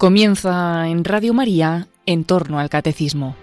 Comienza 0.00 0.88
en 0.88 1.04
Radio 1.04 1.34
María 1.34 1.88
en 2.06 2.24
torno 2.24 2.58
al 2.58 2.70
catecismo. 2.70 3.36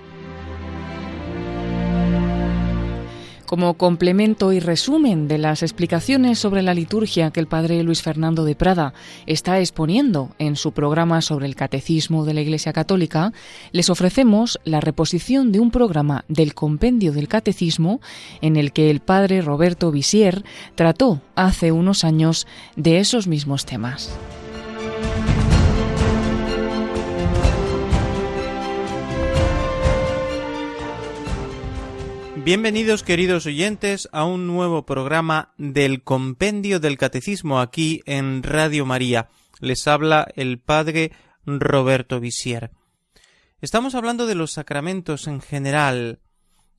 Como 3.45 3.75
complemento 3.75 4.51
y 4.51 4.59
resumen 4.59 5.27
de 5.27 5.37
las 5.37 5.61
explicaciones 5.61 6.39
sobre 6.39 6.63
la 6.63 6.73
liturgia 6.73 7.29
que 7.29 7.39
el 7.41 7.45
padre 7.45 7.83
Luis 7.83 8.01
Fernando 8.01 8.43
de 8.43 8.55
Prada 8.55 8.95
está 9.27 9.59
exponiendo 9.59 10.31
en 10.39 10.55
su 10.55 10.71
programa 10.71 11.21
sobre 11.21 11.45
el 11.45 11.55
catecismo 11.55 12.25
de 12.25 12.33
la 12.33 12.41
Iglesia 12.41 12.73
Católica, 12.73 13.33
les 13.71 13.91
ofrecemos 13.91 14.59
la 14.63 14.79
reposición 14.79 15.51
de 15.51 15.59
un 15.59 15.69
programa 15.69 16.25
del 16.27 16.55
Compendio 16.55 17.11
del 17.11 17.27
Catecismo 17.27 18.01
en 18.41 18.55
el 18.55 18.73
que 18.73 18.89
el 18.89 18.99
padre 18.99 19.41
Roberto 19.41 19.91
Visier 19.91 20.43
trató 20.73 21.21
hace 21.35 21.71
unos 21.71 22.03
años 22.03 22.47
de 22.75 22.97
esos 22.97 23.27
mismos 23.27 23.67
temas. 23.67 24.17
Bienvenidos 32.47 33.03
queridos 33.03 33.45
oyentes 33.45 34.07
a 34.13 34.23
un 34.23 34.47
nuevo 34.47 34.85
programa 34.85 35.53
del 35.57 36.01
Compendio 36.01 36.79
del 36.79 36.97
Catecismo 36.97 37.59
aquí 37.59 38.01
en 38.05 38.41
Radio 38.41 38.85
María. 38.85 39.27
Les 39.59 39.85
habla 39.85 40.25
el 40.37 40.57
Padre 40.57 41.11
Roberto 41.45 42.21
Visier. 42.21 42.71
Estamos 43.59 43.95
hablando 43.95 44.27
de 44.27 44.35
los 44.35 44.53
sacramentos 44.53 45.27
en 45.27 45.41
general, 45.41 46.21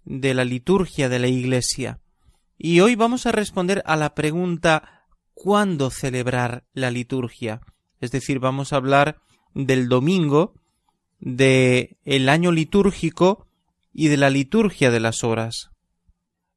de 0.06 0.32
la 0.32 0.46
liturgia 0.46 1.10
de 1.10 1.18
la 1.18 1.28
Iglesia. 1.28 2.00
Y 2.56 2.80
hoy 2.80 2.95
vamos 2.95 3.26
a 3.26 3.32
responder 3.32 3.82
a 3.84 3.96
la 3.96 4.14
pregunta 4.14 5.06
¿cuándo 5.34 5.90
celebrar 5.90 6.65
la 6.73 6.90
liturgia? 6.90 7.60
Es 8.00 8.10
decir, 8.10 8.38
vamos 8.38 8.73
a 8.73 8.76
hablar 8.76 9.21
del 9.52 9.90
domingo, 9.90 10.54
de 11.21 11.98
año 12.26 12.52
litúrgico 12.52 13.48
y 13.99 14.07
de 14.07 14.16
la 14.16 14.30
liturgia 14.30 14.93
de 14.93 15.01
las 15.01 15.24
horas. 15.24 15.73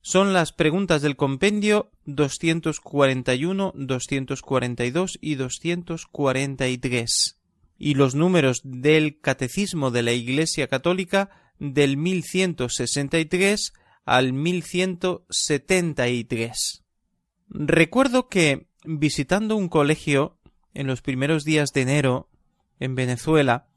Son 0.01 0.31
las 0.31 0.53
preguntas 0.53 1.01
del 1.01 1.15
compendio 1.15 1.89
241, 2.05 3.73
242 3.75 5.17
y 5.19 5.33
243 5.33 7.39
y 7.79 7.95
los 7.95 8.13
números 8.13 8.61
del 8.63 9.19
Catecismo 9.19 9.89
de 9.89 10.03
la 10.03 10.11
Iglesia 10.11 10.67
Católica 10.67 11.31
del 11.57 11.97
1163 11.97 13.73
al 14.05 14.33
1173. 14.33 16.83
Recuerdo 17.49 18.29
que 18.29 18.67
visitando 18.85 19.55
un 19.55 19.67
colegio 19.67 20.37
en 20.75 20.85
los 20.85 21.01
primeros 21.01 21.43
días 21.43 21.71
de 21.73 21.81
enero 21.81 22.29
en 22.79 22.93
Venezuela, 22.93 23.70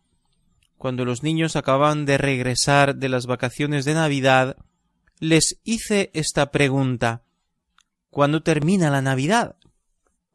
cuando 0.85 1.07
los 1.07 1.23
niños 1.23 1.57
acababan 1.57 2.05
de 2.05 2.19
regresar 2.19 2.97
de 2.97 3.09
las 3.09 3.25
vacaciones 3.25 3.87
de 3.87 3.95
Navidad, 3.95 4.59
les 5.19 5.59
hice 5.65 6.11
esta 6.13 6.51
pregunta 6.51 7.25
¿Cuándo 8.11 8.43
termina 8.43 8.91
la 8.91 9.01
Navidad? 9.01 9.57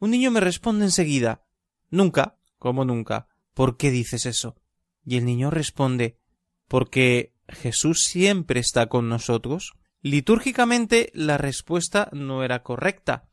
Un 0.00 0.10
niño 0.10 0.32
me 0.32 0.40
responde 0.40 0.86
enseguida 0.86 1.44
Nunca. 1.88 2.36
¿Cómo 2.58 2.84
nunca? 2.84 3.28
¿Por 3.54 3.76
qué 3.76 3.92
dices 3.92 4.26
eso? 4.26 4.56
Y 5.04 5.18
el 5.18 5.24
niño 5.24 5.52
responde 5.52 6.18
porque 6.66 7.32
Jesús 7.46 8.02
siempre 8.02 8.58
está 8.58 8.88
con 8.88 9.08
nosotros. 9.08 9.74
Litúrgicamente 10.02 11.12
la 11.14 11.38
respuesta 11.38 12.08
no 12.10 12.42
era 12.42 12.64
correcta, 12.64 13.28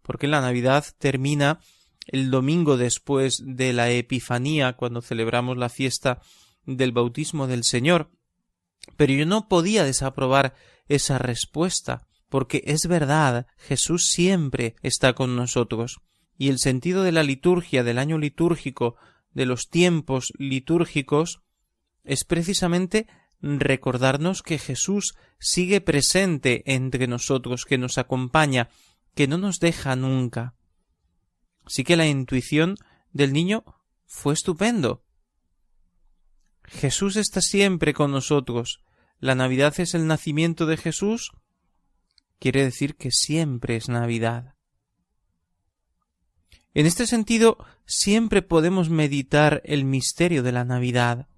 porque 0.00 0.28
la 0.28 0.40
Navidad 0.40 0.86
termina 0.96 1.60
el 2.06 2.30
domingo 2.30 2.78
después 2.78 3.42
de 3.44 3.74
la 3.74 3.90
Epifanía, 3.90 4.72
cuando 4.72 5.02
celebramos 5.02 5.58
la 5.58 5.68
fiesta 5.68 6.22
del 6.66 6.92
bautismo 6.92 7.46
del 7.46 7.64
Señor. 7.64 8.10
Pero 8.96 9.12
yo 9.12 9.26
no 9.26 9.48
podía 9.48 9.84
desaprobar 9.84 10.54
esa 10.88 11.18
respuesta, 11.18 12.06
porque 12.28 12.62
es 12.66 12.86
verdad, 12.86 13.46
Jesús 13.56 14.06
siempre 14.08 14.76
está 14.82 15.14
con 15.14 15.36
nosotros, 15.36 16.00
y 16.36 16.48
el 16.48 16.58
sentido 16.58 17.02
de 17.02 17.12
la 17.12 17.22
liturgia, 17.22 17.84
del 17.84 17.98
año 17.98 18.18
litúrgico, 18.18 18.96
de 19.32 19.46
los 19.46 19.68
tiempos 19.68 20.32
litúrgicos, 20.38 21.42
es 22.04 22.24
precisamente 22.24 23.06
recordarnos 23.40 24.42
que 24.42 24.58
Jesús 24.58 25.14
sigue 25.38 25.80
presente 25.80 26.62
entre 26.66 27.06
nosotros, 27.06 27.64
que 27.64 27.78
nos 27.78 27.98
acompaña, 27.98 28.68
que 29.14 29.28
no 29.28 29.38
nos 29.38 29.60
deja 29.60 29.96
nunca. 29.96 30.54
Así 31.64 31.84
que 31.84 31.96
la 31.96 32.06
intuición 32.06 32.76
del 33.12 33.32
niño 33.32 33.64
fue 34.06 34.34
estupendo. 34.34 35.02
Jesús 36.66 37.16
está 37.16 37.40
siempre 37.40 37.94
con 37.94 38.10
nosotros. 38.10 38.80
La 39.18 39.34
Navidad 39.34 39.74
es 39.78 39.94
el 39.94 40.06
nacimiento 40.06 40.66
de 40.66 40.76
Jesús. 40.76 41.32
Quiere 42.38 42.64
decir 42.64 42.96
que 42.96 43.10
siempre 43.10 43.76
es 43.76 43.88
Navidad. 43.88 44.54
En 46.74 46.86
este 46.86 47.06
sentido, 47.06 47.58
siempre 47.86 48.42
podemos 48.42 48.90
meditar 48.90 49.62
el 49.64 49.84
misterio 49.84 50.42
de 50.42 50.52
la 50.52 50.64
Navidad. 50.64 51.28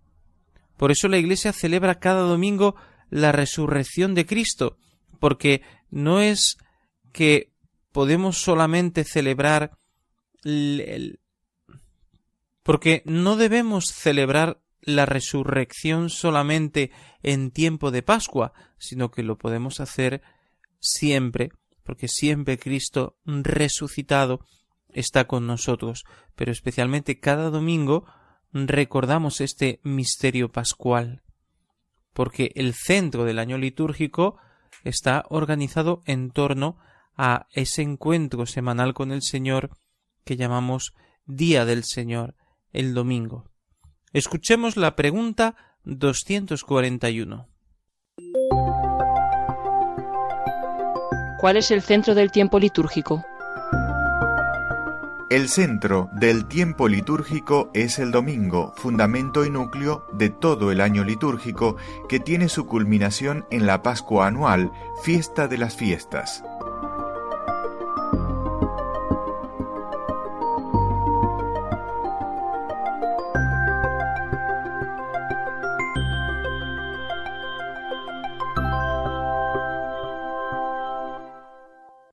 Por 0.76 0.90
eso 0.90 1.08
la 1.08 1.18
Iglesia 1.18 1.52
celebra 1.52 1.98
cada 1.98 2.22
domingo 2.22 2.74
la 3.10 3.32
resurrección 3.32 4.14
de 4.14 4.26
Cristo, 4.26 4.76
porque 5.20 5.62
no 5.90 6.20
es 6.20 6.56
que 7.12 7.52
podemos 7.92 8.38
solamente 8.38 9.04
celebrar 9.04 9.78
el, 10.42 11.20
porque 12.62 13.02
no 13.06 13.36
debemos 13.36 13.86
celebrar 13.86 14.60
la 14.86 15.04
resurrección 15.04 16.08
solamente 16.08 16.90
en 17.22 17.50
tiempo 17.50 17.90
de 17.90 18.02
Pascua, 18.02 18.52
sino 18.78 19.10
que 19.10 19.22
lo 19.22 19.36
podemos 19.36 19.80
hacer 19.80 20.22
siempre, 20.80 21.50
porque 21.82 22.08
siempre 22.08 22.58
Cristo 22.58 23.18
resucitado 23.26 24.40
está 24.88 25.26
con 25.26 25.46
nosotros, 25.46 26.04
pero 26.36 26.52
especialmente 26.52 27.20
cada 27.20 27.50
domingo 27.50 28.06
recordamos 28.52 29.40
este 29.40 29.80
misterio 29.82 30.50
pascual, 30.50 31.22
porque 32.14 32.52
el 32.54 32.72
centro 32.72 33.24
del 33.24 33.40
año 33.40 33.58
litúrgico 33.58 34.38
está 34.84 35.24
organizado 35.28 36.00
en 36.06 36.30
torno 36.30 36.78
a 37.16 37.48
ese 37.50 37.82
encuentro 37.82 38.46
semanal 38.46 38.94
con 38.94 39.10
el 39.10 39.22
Señor 39.22 39.76
que 40.24 40.36
llamamos 40.36 40.94
Día 41.24 41.64
del 41.64 41.82
Señor, 41.82 42.36
el 42.72 42.94
domingo. 42.94 43.50
Escuchemos 44.12 44.76
la 44.76 44.96
pregunta 44.96 45.56
241. 45.84 47.48
¿Cuál 51.40 51.56
es 51.56 51.70
el 51.70 51.82
centro 51.82 52.14
del 52.14 52.30
tiempo 52.30 52.58
litúrgico? 52.58 53.22
El 55.28 55.48
centro 55.48 56.08
del 56.12 56.46
tiempo 56.46 56.86
litúrgico 56.88 57.70
es 57.74 57.98
el 57.98 58.12
domingo, 58.12 58.72
fundamento 58.76 59.44
y 59.44 59.50
núcleo 59.50 60.06
de 60.12 60.30
todo 60.30 60.70
el 60.70 60.80
año 60.80 61.02
litúrgico 61.02 61.76
que 62.08 62.20
tiene 62.20 62.48
su 62.48 62.66
culminación 62.66 63.44
en 63.50 63.66
la 63.66 63.82
Pascua 63.82 64.28
anual, 64.28 64.70
fiesta 65.02 65.48
de 65.48 65.58
las 65.58 65.74
fiestas. 65.74 66.44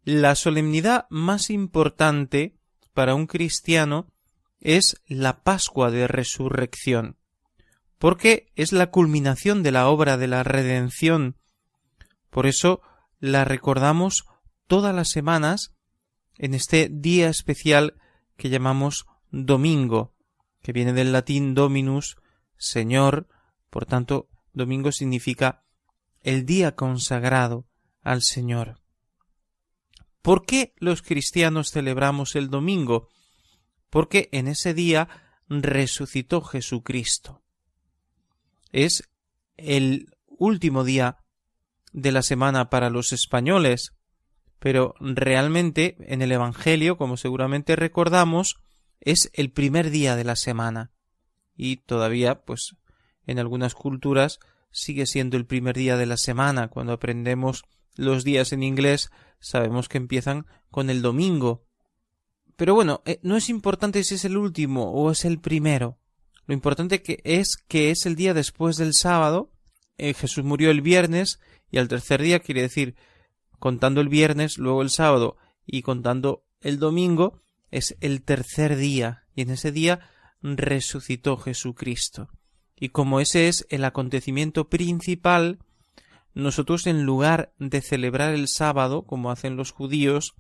La 0.06 0.36
solemnidad 0.36 1.06
más 1.10 1.50
importante 1.50 2.58
para 2.94 3.16
un 3.16 3.26
cristiano 3.26 4.12
es 4.60 5.02
la 5.08 5.44
Pascua 5.44 5.92
de 5.92 6.10
Resurrección, 6.10 7.16
porque 8.00 8.52
es 8.56 8.74
la 8.74 8.92
culminación 8.92 9.64
de 9.64 9.72
la 9.72 9.88
obra 9.88 10.18
de 10.18 10.28
la 10.28 10.44
redención. 10.44 11.38
Por 12.30 12.48
eso 12.48 12.82
la 13.20 13.46
recordamos 13.46 14.26
todas 14.68 14.94
las 14.94 15.10
semanas 15.10 15.74
en 16.38 16.54
este 16.54 16.90
día 16.92 17.30
especial 17.30 17.96
que 18.36 18.50
llamamos 18.50 19.06
domingo, 19.32 20.14
que 20.62 20.74
viene 20.74 20.92
del 20.92 21.14
latín 21.14 21.54
dominus, 21.54 22.18
Señor, 22.58 23.30
por 23.70 23.86
tanto, 23.86 24.28
domingo 24.52 24.92
significa 24.92 25.64
el 26.24 26.46
día 26.46 26.76
consagrado 26.76 27.66
al 28.02 28.22
Señor. 28.22 28.83
¿Por 30.24 30.46
qué 30.46 30.74
los 30.78 31.02
cristianos 31.02 31.70
celebramos 31.70 32.36
el 32.38 32.50
domingo? 32.50 33.10
Porque 33.90 34.30
en 34.32 34.48
ese 34.48 34.74
día 34.74 35.10
resucitó 35.50 36.42
Jesucristo. 36.42 37.44
Es 38.72 39.10
el 39.58 40.08
último 40.26 40.86
día 40.86 41.18
de 41.92 42.14
la 42.14 42.24
semana 42.24 42.70
para 42.70 42.90
los 42.90 43.12
españoles, 43.12 43.92
pero 44.60 44.96
realmente 45.02 45.98
en 46.00 46.22
el 46.22 46.32
Evangelio, 46.32 46.98
como 46.98 47.18
seguramente 47.18 47.76
recordamos, 47.76 48.56
es 49.02 49.30
el 49.34 49.52
primer 49.52 49.90
día 49.90 50.16
de 50.16 50.24
la 50.24 50.38
semana. 50.38 50.92
y 51.56 51.78
todavía, 51.78 52.46
pues, 52.46 52.78
en 53.28 53.38
algunas 53.38 53.76
culturas 53.76 54.40
sigue 54.72 55.06
siendo 55.06 55.38
el 55.38 55.46
primer 55.46 55.76
día 55.76 55.98
de 55.98 56.08
la 56.08 56.18
semana. 56.18 56.70
Cuando 56.70 56.94
aprendemos 56.94 57.64
los 57.96 58.24
días 58.24 58.52
en 58.54 58.64
inglés, 58.64 59.12
sabemos 59.40 59.90
que 59.90 59.98
empiezan 59.98 60.46
con 60.72 60.90
el 60.90 61.02
domingo. 61.02 61.66
Pero 62.56 62.76
bueno, 62.76 63.02
eh, 63.06 63.20
no 63.24 63.38
es 63.38 63.50
importante 63.50 64.04
si 64.04 64.16
es 64.16 64.26
el 64.26 64.38
último 64.38 64.92
o 64.92 65.12
es 65.12 65.26
el 65.26 65.40
primero. 65.40 65.98
Lo 66.46 66.54
importante 66.54 67.02
que 67.02 67.22
es 67.24 67.56
que 67.68 67.92
es 67.92 68.06
el 68.06 68.16
día 68.16 68.34
después 68.34 68.78
del 68.78 68.94
sábado. 68.94 69.52
Eh, 69.98 70.14
Jesús 70.14 70.44
murió 70.44 70.72
el 70.72 70.82
viernes 70.82 71.40
y 71.72 71.78
al 71.78 71.88
tercer 71.88 72.22
día 72.22 72.40
quiere 72.40 72.62
decir 72.62 72.96
contando 73.60 74.02
el 74.02 74.10
viernes, 74.10 74.58
luego 74.58 74.82
el 74.82 74.90
sábado 74.90 75.38
y 75.66 75.84
contando 75.84 76.46
el 76.60 76.80
domingo 76.80 77.40
es 77.72 77.96
el 78.02 78.22
tercer 78.24 78.76
día 78.76 79.24
y 79.36 79.42
en 79.42 79.52
ese 79.52 79.72
día 79.72 80.02
resucitó 80.42 81.38
Jesucristo. 81.38 82.30
Y 82.76 82.90
como 82.90 83.20
ese 83.20 83.48
es 83.48 83.66
el 83.70 83.86
acontecimiento 83.86 84.70
principal, 84.70 85.60
nosotros 86.34 86.88
en 86.88 87.04
lugar 87.04 87.54
de 87.60 87.82
celebrar 87.82 88.34
el 88.34 88.48
sábado, 88.48 89.04
como 89.06 89.32
hacen 89.32 89.56
los 89.56 89.72
judíos, 89.72 90.34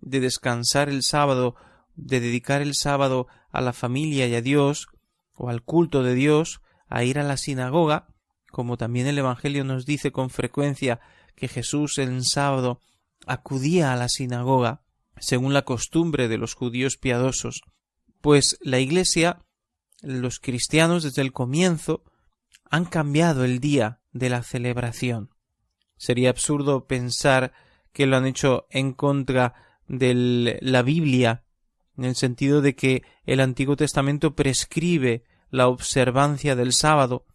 de 0.00 0.20
descansar 0.20 0.88
el 0.88 1.02
sábado, 1.02 1.56
de 1.96 2.20
dedicar 2.20 2.62
el 2.62 2.74
sábado 2.74 3.26
a 3.50 3.60
la 3.60 3.72
familia 3.72 4.26
y 4.26 4.34
a 4.34 4.42
Dios, 4.42 4.86
o 5.34 5.48
al 5.48 5.62
culto 5.62 6.02
de 6.02 6.14
Dios, 6.14 6.60
a 6.88 7.04
ir 7.04 7.18
a 7.18 7.22
la 7.22 7.36
sinagoga, 7.36 8.08
como 8.50 8.76
también 8.76 9.06
el 9.06 9.18
Evangelio 9.18 9.64
nos 9.64 9.86
dice 9.86 10.12
con 10.12 10.30
frecuencia 10.30 11.00
que 11.36 11.48
Jesús 11.48 11.98
en 11.98 12.24
sábado 12.24 12.80
acudía 13.26 13.92
a 13.92 13.96
la 13.96 14.08
sinagoga, 14.08 14.82
según 15.18 15.52
la 15.52 15.62
costumbre 15.62 16.28
de 16.28 16.38
los 16.38 16.54
judíos 16.54 16.96
piadosos, 16.96 17.62
pues 18.20 18.58
la 18.60 18.78
Iglesia, 18.78 19.44
los 20.02 20.40
cristianos 20.40 21.02
desde 21.02 21.22
el 21.22 21.32
comienzo, 21.32 22.04
han 22.70 22.84
cambiado 22.84 23.44
el 23.44 23.60
día 23.60 24.00
de 24.12 24.30
la 24.30 24.42
celebración. 24.42 25.29
Sería 26.00 26.30
absurdo 26.30 26.86
pensar 26.86 27.52
que 27.92 28.06
lo 28.06 28.16
han 28.16 28.24
hecho 28.24 28.66
en 28.70 28.94
contra 28.94 29.52
de 29.86 30.58
la 30.62 30.80
Biblia, 30.80 31.44
en 31.98 32.06
el 32.06 32.16
sentido 32.16 32.62
de 32.62 32.74
que 32.74 33.02
el 33.26 33.38
Antiguo 33.38 33.76
Testamento 33.76 34.34
prescribe 34.34 35.24
la 35.50 35.68
observancia 35.68 36.56
del 36.56 36.72
sábado 36.72 37.26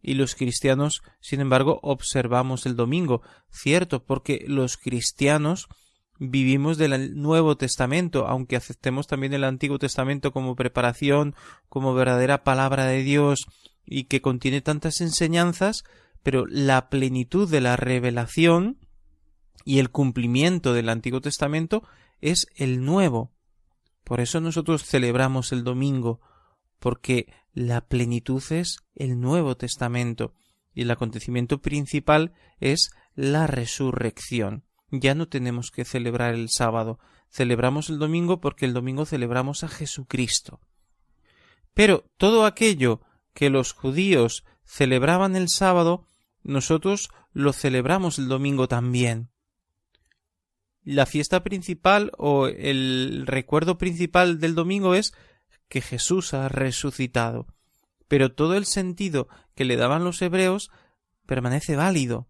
y 0.00 0.14
los 0.14 0.36
cristianos, 0.36 1.02
sin 1.20 1.42
embargo, 1.42 1.80
observamos 1.82 2.64
el 2.64 2.76
domingo. 2.76 3.20
Cierto, 3.50 4.02
porque 4.02 4.46
los 4.48 4.78
cristianos 4.78 5.68
vivimos 6.18 6.78
del 6.78 7.20
Nuevo 7.20 7.58
Testamento, 7.58 8.26
aunque 8.26 8.56
aceptemos 8.56 9.06
también 9.06 9.34
el 9.34 9.44
Antiguo 9.44 9.78
Testamento 9.78 10.32
como 10.32 10.56
preparación, 10.56 11.34
como 11.68 11.92
verdadera 11.92 12.42
palabra 12.42 12.86
de 12.86 13.02
Dios 13.02 13.44
y 13.84 14.04
que 14.04 14.22
contiene 14.22 14.62
tantas 14.62 15.02
enseñanzas, 15.02 15.84
pero 16.24 16.46
la 16.48 16.88
plenitud 16.88 17.48
de 17.48 17.60
la 17.60 17.76
revelación 17.76 18.78
y 19.64 19.78
el 19.78 19.90
cumplimiento 19.90 20.72
del 20.72 20.88
Antiguo 20.88 21.20
Testamento 21.20 21.86
es 22.20 22.48
el 22.56 22.84
nuevo. 22.84 23.32
Por 24.02 24.20
eso 24.20 24.40
nosotros 24.40 24.84
celebramos 24.84 25.52
el 25.52 25.64
domingo, 25.64 26.20
porque 26.80 27.32
la 27.52 27.82
plenitud 27.82 28.42
es 28.50 28.78
el 28.94 29.20
Nuevo 29.20 29.56
Testamento 29.56 30.32
y 30.74 30.82
el 30.82 30.90
acontecimiento 30.90 31.60
principal 31.60 32.32
es 32.58 32.90
la 33.14 33.46
resurrección. 33.46 34.64
Ya 34.90 35.14
no 35.14 35.28
tenemos 35.28 35.70
que 35.70 35.84
celebrar 35.84 36.34
el 36.34 36.48
sábado, 36.48 36.98
celebramos 37.30 37.90
el 37.90 37.98
domingo 37.98 38.40
porque 38.40 38.64
el 38.64 38.72
domingo 38.72 39.04
celebramos 39.04 39.62
a 39.62 39.68
Jesucristo. 39.68 40.60
Pero 41.74 42.04
todo 42.16 42.46
aquello 42.46 43.02
que 43.34 43.50
los 43.50 43.72
judíos 43.72 44.44
celebraban 44.64 45.36
el 45.36 45.48
sábado, 45.48 46.06
nosotros 46.44 47.10
lo 47.32 47.52
celebramos 47.52 48.18
el 48.18 48.28
domingo 48.28 48.68
también 48.68 49.30
la 50.84 51.06
fiesta 51.06 51.42
principal 51.42 52.12
o 52.18 52.46
el 52.46 53.24
recuerdo 53.26 53.78
principal 53.78 54.38
del 54.38 54.54
domingo 54.54 54.94
es 54.94 55.14
que 55.68 55.80
Jesús 55.80 56.34
ha 56.34 56.48
resucitado. 56.48 57.46
Pero 58.06 58.32
todo 58.32 58.54
el 58.54 58.66
sentido 58.66 59.28
que 59.54 59.64
le 59.64 59.76
daban 59.76 60.04
los 60.04 60.20
hebreos 60.20 60.70
permanece 61.26 61.74
válido. 61.74 62.28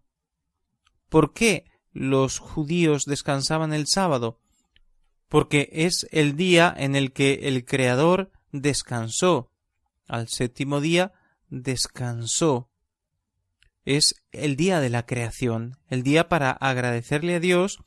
¿Por 1.09 1.33
qué 1.33 1.65
los 1.91 2.39
judíos 2.39 3.03
descansaban 3.05 3.73
el 3.73 3.87
sábado? 3.87 4.39
Porque 5.27 5.69
es 5.73 6.07
el 6.11 6.37
día 6.37 6.73
en 6.75 6.95
el 6.95 7.11
que 7.11 7.49
el 7.49 7.65
Creador 7.65 8.31
descansó. 8.51 9.51
Al 10.07 10.29
séptimo 10.29 10.79
día 10.79 11.11
descansó. 11.49 12.69
Es 13.85 14.15
el 14.31 14.55
día 14.55 14.79
de 14.79 14.89
la 14.89 15.05
creación, 15.05 15.77
el 15.87 16.01
día 16.01 16.27
para 16.27 16.51
agradecerle 16.51 17.35
a 17.35 17.39
Dios 17.39 17.77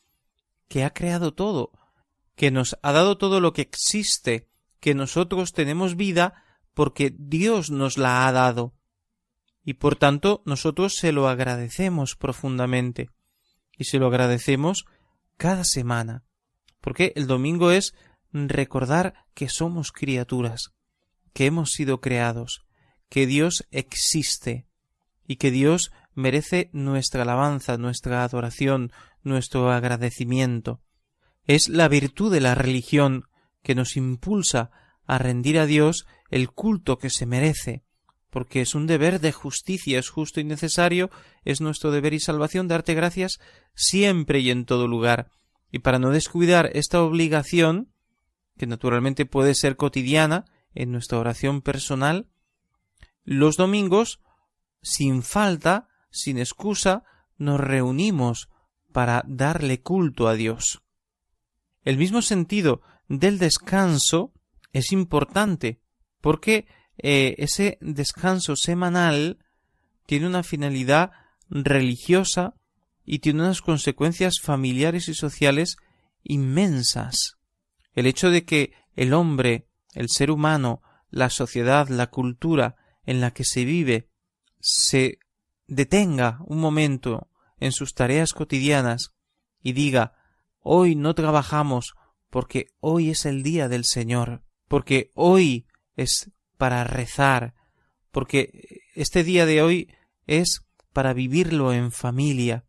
que 0.68 0.84
ha 0.84 0.90
creado 0.94 1.34
todo, 1.34 1.72
que 2.36 2.52
nos 2.52 2.78
ha 2.82 2.92
dado 2.92 3.18
todo 3.18 3.40
lo 3.40 3.52
que 3.52 3.62
existe, 3.62 4.48
que 4.78 4.94
nosotros 4.94 5.52
tenemos 5.52 5.96
vida 5.96 6.44
porque 6.72 7.12
Dios 7.18 7.70
nos 7.72 7.98
la 7.98 8.28
ha 8.28 8.32
dado. 8.32 8.76
Y 9.64 9.74
por 9.74 9.96
tanto 9.96 10.42
nosotros 10.46 10.94
se 10.94 11.10
lo 11.10 11.28
agradecemos 11.28 12.14
profundamente. 12.14 13.10
Y 13.76 13.84
se 13.84 13.98
lo 13.98 14.06
agradecemos 14.06 14.86
cada 15.36 15.64
semana. 15.64 16.22
Porque 16.80 17.12
el 17.16 17.26
domingo 17.26 17.72
es 17.72 17.94
recordar 18.32 19.26
que 19.34 19.48
somos 19.48 19.90
criaturas, 19.90 20.70
que 21.32 21.46
hemos 21.46 21.72
sido 21.72 22.00
creados, 22.00 22.64
que 23.08 23.26
Dios 23.26 23.66
existe 23.72 24.67
y 25.28 25.36
que 25.36 25.52
Dios 25.52 25.92
merece 26.14 26.70
nuestra 26.72 27.22
alabanza, 27.22 27.76
nuestra 27.76 28.24
adoración, 28.24 28.90
nuestro 29.22 29.70
agradecimiento. 29.70 30.80
Es 31.44 31.68
la 31.68 31.86
virtud 31.86 32.32
de 32.32 32.40
la 32.40 32.56
religión 32.56 33.28
que 33.62 33.76
nos 33.76 33.96
impulsa 33.96 34.70
a 35.06 35.18
rendir 35.18 35.58
a 35.58 35.66
Dios 35.66 36.06
el 36.30 36.50
culto 36.50 36.98
que 36.98 37.10
se 37.10 37.26
merece, 37.26 37.84
porque 38.30 38.62
es 38.62 38.74
un 38.74 38.86
deber 38.86 39.20
de 39.20 39.32
justicia, 39.32 39.98
es 39.98 40.08
justo 40.08 40.40
y 40.40 40.44
necesario, 40.44 41.10
es 41.44 41.60
nuestro 41.60 41.90
deber 41.90 42.14
y 42.14 42.20
salvación 42.20 42.66
darte 42.66 42.94
gracias 42.94 43.38
siempre 43.74 44.40
y 44.40 44.50
en 44.50 44.64
todo 44.64 44.88
lugar. 44.88 45.30
Y 45.70 45.80
para 45.80 45.98
no 45.98 46.10
descuidar 46.10 46.70
esta 46.72 47.02
obligación, 47.02 47.92
que 48.56 48.66
naturalmente 48.66 49.26
puede 49.26 49.54
ser 49.54 49.76
cotidiana 49.76 50.46
en 50.74 50.90
nuestra 50.90 51.18
oración 51.18 51.60
personal, 51.60 52.28
los 53.24 53.56
domingos, 53.56 54.20
sin 54.82 55.22
falta, 55.22 55.88
sin 56.10 56.38
excusa, 56.38 57.04
nos 57.36 57.60
reunimos 57.60 58.48
para 58.92 59.22
darle 59.26 59.80
culto 59.80 60.28
a 60.28 60.34
Dios. 60.34 60.82
El 61.84 61.96
mismo 61.96 62.22
sentido 62.22 62.82
del 63.08 63.38
descanso 63.38 64.32
es 64.72 64.92
importante 64.92 65.80
porque 66.20 66.66
eh, 66.98 67.36
ese 67.38 67.78
descanso 67.80 68.56
semanal 68.56 69.38
tiene 70.06 70.26
una 70.26 70.42
finalidad 70.42 71.12
religiosa 71.48 72.54
y 73.04 73.20
tiene 73.20 73.42
unas 73.42 73.62
consecuencias 73.62 74.40
familiares 74.42 75.08
y 75.08 75.14
sociales 75.14 75.76
inmensas. 76.22 77.38
El 77.94 78.06
hecho 78.06 78.30
de 78.30 78.44
que 78.44 78.72
el 78.96 79.14
hombre, 79.14 79.68
el 79.94 80.08
ser 80.08 80.30
humano, 80.30 80.82
la 81.10 81.30
sociedad, 81.30 81.88
la 81.88 82.08
cultura 82.08 82.76
en 83.04 83.20
la 83.20 83.30
que 83.30 83.44
se 83.44 83.64
vive, 83.64 84.07
se 84.60 85.18
detenga 85.66 86.38
un 86.46 86.58
momento 86.58 87.28
en 87.58 87.72
sus 87.72 87.94
tareas 87.94 88.32
cotidianas 88.32 89.14
y 89.62 89.72
diga 89.72 90.14
hoy 90.60 90.94
no 90.94 91.14
trabajamos 91.14 91.94
porque 92.30 92.72
hoy 92.80 93.10
es 93.10 93.24
el 93.26 93.42
día 93.42 93.68
del 93.68 93.84
Señor, 93.84 94.42
porque 94.68 95.10
hoy 95.14 95.66
es 95.96 96.30
para 96.56 96.84
rezar, 96.84 97.54
porque 98.10 98.82
este 98.94 99.24
día 99.24 99.46
de 99.46 99.62
hoy 99.62 99.94
es 100.26 100.62
para 100.92 101.12
vivirlo 101.12 101.72
en 101.72 101.90
familia, 101.90 102.64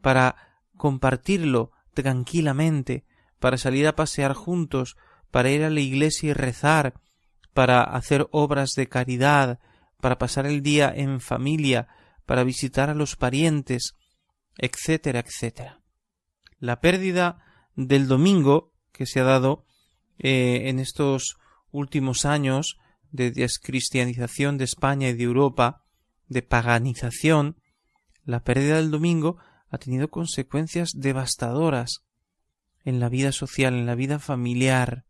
para 0.00 0.36
compartirlo 0.76 1.72
tranquilamente, 1.94 3.04
para 3.38 3.58
salir 3.58 3.86
a 3.86 3.94
pasear 3.94 4.34
juntos, 4.34 4.96
para 5.30 5.50
ir 5.50 5.62
a 5.62 5.70
la 5.70 5.80
iglesia 5.80 6.30
y 6.30 6.32
rezar, 6.32 6.94
para 7.54 7.82
hacer 7.82 8.28
obras 8.32 8.72
de 8.74 8.88
caridad, 8.88 9.60
para 10.00 10.18
pasar 10.18 10.46
el 10.46 10.62
día 10.62 10.92
en 10.94 11.20
familia, 11.20 11.88
para 12.26 12.44
visitar 12.44 12.90
a 12.90 12.94
los 12.94 13.16
parientes, 13.16 13.94
etcétera, 14.56 15.20
etcétera. 15.20 15.80
La 16.58 16.80
pérdida 16.80 17.42
del 17.74 18.08
domingo 18.08 18.72
que 18.92 19.06
se 19.06 19.20
ha 19.20 19.24
dado 19.24 19.64
eh, 20.18 20.68
en 20.68 20.78
estos 20.78 21.38
últimos 21.70 22.24
años 22.24 22.78
de 23.10 23.30
descristianización 23.30 24.58
de 24.58 24.64
España 24.64 25.08
y 25.08 25.14
de 25.14 25.24
Europa, 25.24 25.84
de 26.28 26.42
paganización, 26.42 27.56
la 28.24 28.44
pérdida 28.44 28.76
del 28.76 28.90
domingo 28.90 29.38
ha 29.70 29.78
tenido 29.78 30.10
consecuencias 30.10 30.92
devastadoras 30.94 32.04
en 32.84 33.00
la 33.00 33.08
vida 33.08 33.32
social, 33.32 33.74
en 33.74 33.86
la 33.86 33.94
vida 33.94 34.18
familiar, 34.18 35.04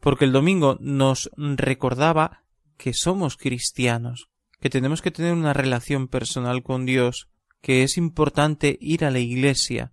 porque 0.00 0.24
el 0.24 0.32
domingo 0.32 0.78
nos 0.80 1.30
recordaba 1.36 2.44
que 2.76 2.92
somos 2.94 3.36
cristianos, 3.36 4.28
que 4.62 4.70
tenemos 4.70 5.02
que 5.02 5.10
tener 5.10 5.32
una 5.32 5.52
relación 5.52 6.06
personal 6.06 6.62
con 6.62 6.86
Dios, 6.86 7.28
que 7.60 7.82
es 7.82 7.98
importante 7.98 8.78
ir 8.80 9.04
a 9.04 9.10
la 9.10 9.18
iglesia, 9.18 9.92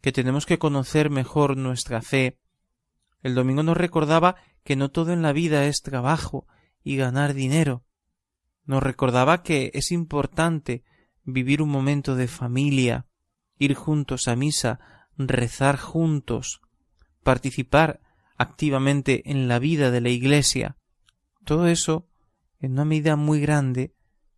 que 0.00 0.10
tenemos 0.10 0.44
que 0.44 0.58
conocer 0.58 1.08
mejor 1.08 1.56
nuestra 1.56 2.02
fe. 2.02 2.36
El 3.22 3.36
domingo 3.36 3.62
nos 3.62 3.76
recordaba 3.76 4.34
que 4.64 4.74
no 4.74 4.90
todo 4.90 5.12
en 5.12 5.22
la 5.22 5.32
vida 5.32 5.66
es 5.66 5.82
trabajo 5.82 6.48
y 6.82 6.96
ganar 6.96 7.32
dinero. 7.32 7.84
Nos 8.64 8.82
recordaba 8.82 9.44
que 9.44 9.70
es 9.72 9.92
importante 9.92 10.82
vivir 11.22 11.62
un 11.62 11.68
momento 11.70 12.16
de 12.16 12.26
familia, 12.26 13.06
ir 13.56 13.74
juntos 13.74 14.26
a 14.26 14.34
misa, 14.34 14.80
rezar 15.16 15.78
juntos, 15.78 16.60
participar 17.22 18.00
activamente 18.36 19.30
en 19.30 19.46
la 19.46 19.60
vida 19.60 19.92
de 19.92 20.00
la 20.00 20.08
Iglesia. 20.08 20.76
Todo 21.44 21.68
eso, 21.68 22.08
en 22.62 22.72
una 22.72 22.84
medida 22.84 23.16
muy 23.16 23.40
grande, 23.40 23.92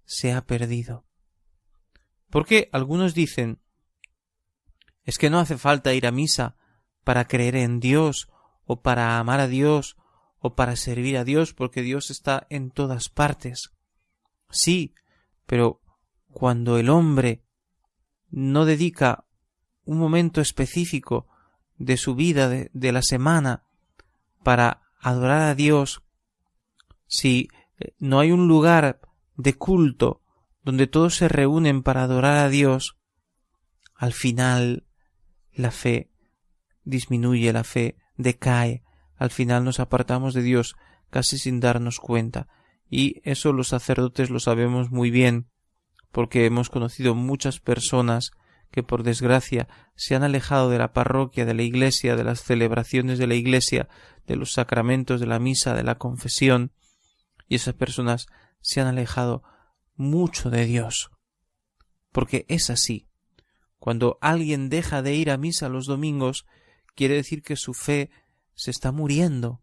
se 0.04 0.32
ha 0.32 0.44
perdido. 0.44 1.04
Porque 2.30 2.68
algunos 2.72 3.14
dicen 3.14 3.60
es 5.04 5.18
que 5.18 5.28
no 5.28 5.38
hace 5.38 5.58
falta 5.58 5.92
ir 5.92 6.06
a 6.06 6.10
misa 6.10 6.56
para 7.04 7.26
creer 7.26 7.54
en 7.56 7.78
Dios 7.78 8.28
o 8.64 8.80
para 8.80 9.18
amar 9.18 9.40
a 9.40 9.46
Dios 9.46 9.96
o 10.40 10.54
para 10.54 10.76
servir 10.76 11.18
a 11.18 11.24
Dios 11.24 11.52
porque 11.52 11.82
Dios 11.82 12.10
está 12.10 12.46
en 12.48 12.70
todas 12.70 13.10
partes. 13.10 13.72
Sí, 14.50 14.94
pero 15.46 15.82
cuando 16.30 16.78
el 16.78 16.88
hombre 16.88 17.44
no 18.30 18.64
dedica 18.64 19.26
un 19.84 19.98
momento 19.98 20.40
específico 20.40 21.28
de 21.76 21.98
su 21.98 22.14
vida, 22.14 22.48
de, 22.48 22.70
de 22.72 22.92
la 22.92 23.02
semana, 23.02 23.64
para 24.42 24.82
adorar 24.98 25.42
a 25.42 25.54
Dios, 25.54 26.02
si 27.06 27.48
no 27.98 28.20
hay 28.20 28.32
un 28.32 28.48
lugar 28.48 29.00
de 29.36 29.54
culto 29.54 30.22
donde 30.62 30.86
todos 30.86 31.16
se 31.16 31.28
reúnen 31.28 31.82
para 31.82 32.02
adorar 32.02 32.38
a 32.38 32.48
Dios, 32.48 32.96
al 33.94 34.12
final 34.12 34.86
la 35.52 35.70
fe 35.70 36.10
disminuye, 36.84 37.52
la 37.52 37.64
fe 37.64 37.96
decae, 38.16 38.82
al 39.16 39.30
final 39.30 39.64
nos 39.64 39.80
apartamos 39.80 40.34
de 40.34 40.42
Dios 40.42 40.74
casi 41.10 41.38
sin 41.38 41.60
darnos 41.60 42.00
cuenta. 42.00 42.48
Y 42.88 43.20
eso 43.24 43.52
los 43.52 43.68
sacerdotes 43.68 44.30
lo 44.30 44.40
sabemos 44.40 44.90
muy 44.90 45.10
bien, 45.10 45.48
porque 46.12 46.46
hemos 46.46 46.70
conocido 46.70 47.14
muchas 47.14 47.60
personas 47.60 48.32
que 48.70 48.82
por 48.82 49.04
desgracia 49.04 49.68
se 49.94 50.16
han 50.16 50.24
alejado 50.24 50.68
de 50.68 50.78
la 50.78 50.92
parroquia, 50.92 51.44
de 51.44 51.54
la 51.54 51.62
iglesia, 51.62 52.16
de 52.16 52.24
las 52.24 52.42
celebraciones 52.42 53.18
de 53.18 53.26
la 53.26 53.34
iglesia, 53.34 53.88
de 54.26 54.36
los 54.36 54.52
sacramentos 54.52 55.20
de 55.20 55.26
la 55.26 55.38
misa, 55.38 55.74
de 55.74 55.84
la 55.84 55.96
confesión, 55.96 56.72
y 57.54 57.56
esas 57.56 57.74
personas 57.74 58.26
se 58.60 58.80
han 58.80 58.88
alejado 58.88 59.44
mucho 59.94 60.50
de 60.50 60.66
Dios. 60.66 61.12
Porque 62.10 62.46
es 62.48 62.68
así. 62.68 63.06
Cuando 63.78 64.18
alguien 64.20 64.68
deja 64.68 65.02
de 65.02 65.14
ir 65.14 65.30
a 65.30 65.36
misa 65.36 65.68
los 65.68 65.86
domingos, 65.86 66.46
quiere 66.96 67.14
decir 67.14 67.44
que 67.44 67.54
su 67.54 67.72
fe 67.72 68.10
se 68.54 68.72
está 68.72 68.90
muriendo. 68.90 69.62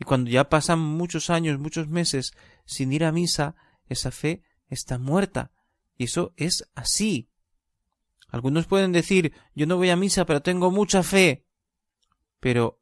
Y 0.00 0.04
cuando 0.04 0.28
ya 0.28 0.48
pasan 0.48 0.80
muchos 0.80 1.30
años, 1.30 1.60
muchos 1.60 1.86
meses 1.86 2.32
sin 2.64 2.92
ir 2.92 3.04
a 3.04 3.12
misa, 3.12 3.54
esa 3.86 4.10
fe 4.10 4.42
está 4.66 4.98
muerta. 4.98 5.52
Y 5.96 6.06
eso 6.06 6.34
es 6.36 6.68
así. 6.74 7.30
Algunos 8.26 8.66
pueden 8.66 8.90
decir 8.90 9.32
yo 9.54 9.68
no 9.68 9.76
voy 9.76 9.90
a 9.90 9.96
misa 9.96 10.26
pero 10.26 10.42
tengo 10.42 10.72
mucha 10.72 11.04
fe. 11.04 11.46
Pero 12.40 12.80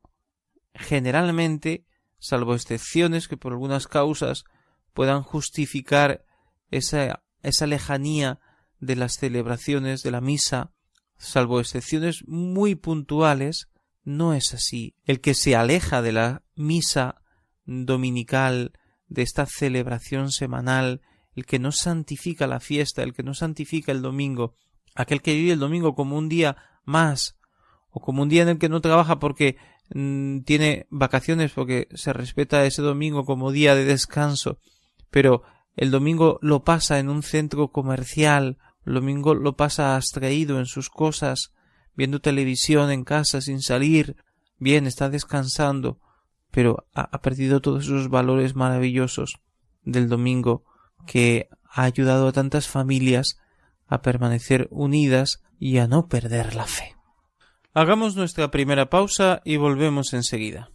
generalmente, 0.73 1.85
salvo 2.21 2.55
excepciones 2.55 3.27
que 3.27 3.37
por 3.37 3.53
algunas 3.53 3.89
causas 3.89 4.45
puedan 4.93 5.23
justificar 5.23 6.25
esa, 6.71 7.25
esa 7.43 7.67
lejanía 7.67 8.39
de 8.79 8.97
las 8.97 9.15
celebraciones 9.15 10.03
de 10.03 10.11
la 10.11 10.21
misa, 10.21 10.73
salvo 11.17 11.61
excepciones 11.61 12.23
muy 12.27 12.77
puntuales, 12.77 13.69
no 14.05 14.35
es 14.35 14.55
así. 14.55 14.95
El 15.05 15.21
que 15.21 15.35
se 15.35 15.57
aleja 15.57 16.03
de 16.03 16.12
la 16.12 16.43
misa 16.55 17.23
dominical, 17.65 18.73
de 19.09 19.23
esta 19.23 19.47
celebración 19.47 20.31
semanal, 20.31 21.03
el 21.35 21.47
que 21.47 21.59
no 21.59 21.73
santifica 21.73 22.47
la 22.47 22.61
fiesta, 22.61 23.03
el 23.03 23.12
que 23.12 23.23
no 23.23 23.35
santifica 23.35 23.93
el 23.93 24.03
domingo, 24.03 24.55
aquel 24.95 25.23
que 25.23 25.35
vive 25.35 25.53
el 25.53 25.59
domingo 25.59 25.95
como 25.95 26.17
un 26.17 26.29
día 26.29 26.57
más, 26.85 27.37
o 27.91 28.00
como 28.00 28.23
un 28.23 28.29
día 28.29 28.43
en 28.43 28.49
el 28.50 28.59
que 28.59 28.69
no 28.69 28.81
trabaja 28.81 29.19
porque 29.19 29.57
mm, 29.94 30.40
tiene 30.40 30.87
vacaciones, 30.90 31.52
porque 31.52 31.88
se 31.94 32.12
respeta 32.12 32.64
ese 32.64 32.82
domingo 32.82 33.25
como 33.25 33.52
día 33.52 33.75
de 33.75 33.85
descanso, 33.85 34.59
pero 35.11 35.42
el 35.76 35.90
domingo 35.90 36.38
lo 36.42 36.64
pasa 36.64 36.99
en 36.99 37.09
un 37.09 37.23
centro 37.23 37.68
comercial, 37.68 38.59
el 38.85 38.94
domingo 38.94 39.35
lo 39.35 39.56
pasa 39.56 39.97
abstraído 39.97 40.59
en 40.59 40.66
sus 40.66 40.90
cosas, 40.90 41.52
viendo 41.94 42.20
televisión 42.20 42.90
en 42.90 43.04
casa 43.04 43.40
sin 43.40 43.61
salir, 43.61 44.16
bien, 44.59 44.87
está 44.87 45.11
descansando, 45.11 45.99
pero 46.50 46.87
ha, 46.94 47.02
ha 47.02 47.20
perdido 47.20 47.61
todos 47.61 47.85
esos 47.85 48.09
valores 48.09 48.54
maravillosos 48.54 49.40
del 49.82 50.09
domingo 50.09 50.64
que 51.06 51.49
ha 51.70 51.85
ayudado 51.85 52.28
a 52.28 52.32
tantas 52.32 52.68
familias 52.68 53.38
a 53.87 54.02
permanecer 54.02 54.68
unidas 54.70 55.42
y 55.59 55.78
a 55.78 55.87
no 55.87 56.09
perder 56.09 56.54
la 56.54 56.66
fe. 56.66 57.00
Hagamos 57.73 58.17
nuestra 58.17 58.50
primera 58.50 58.91
pausa 58.91 59.43
y 59.45 59.57
volvemos 59.57 60.12
enseguida. 60.12 60.71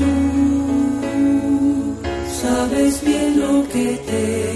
Tú. 0.00 0.06
Sabes 2.40 3.04
bien 3.04 3.38
lo 3.38 3.68
que 3.68 3.86
tengo 4.06 4.49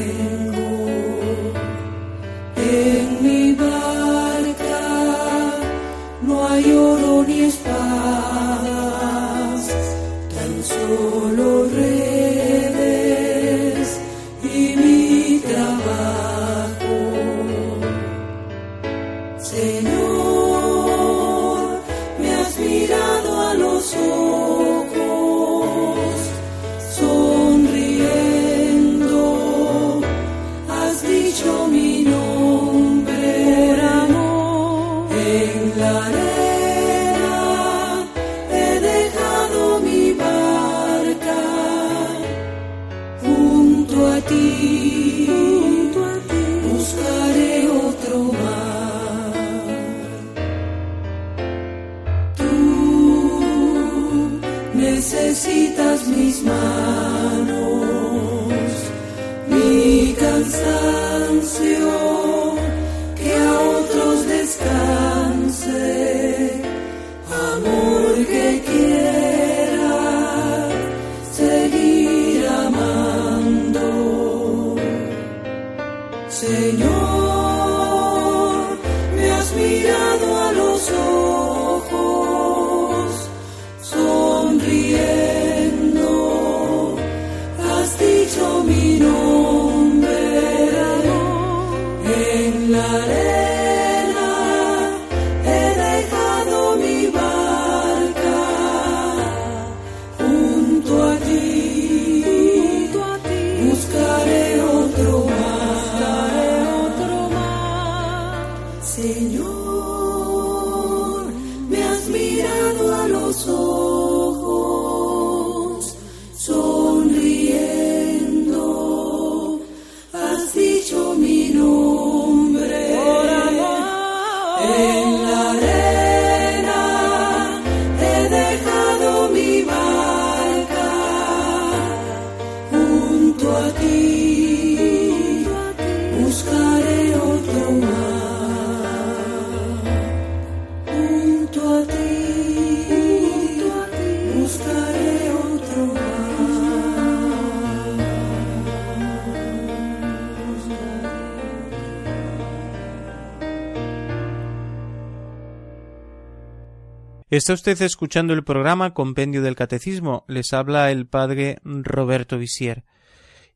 Está 157.35 157.53
usted 157.53 157.83
escuchando 157.83 158.33
el 158.33 158.45
programa 158.45 158.95
Compendio 158.95 159.43
del 159.43 159.57
Catecismo. 159.57 160.25
Les 160.29 160.53
habla 160.53 160.93
el 160.93 161.09
padre 161.09 161.59
Roberto 161.65 162.39
Visier. 162.39 162.85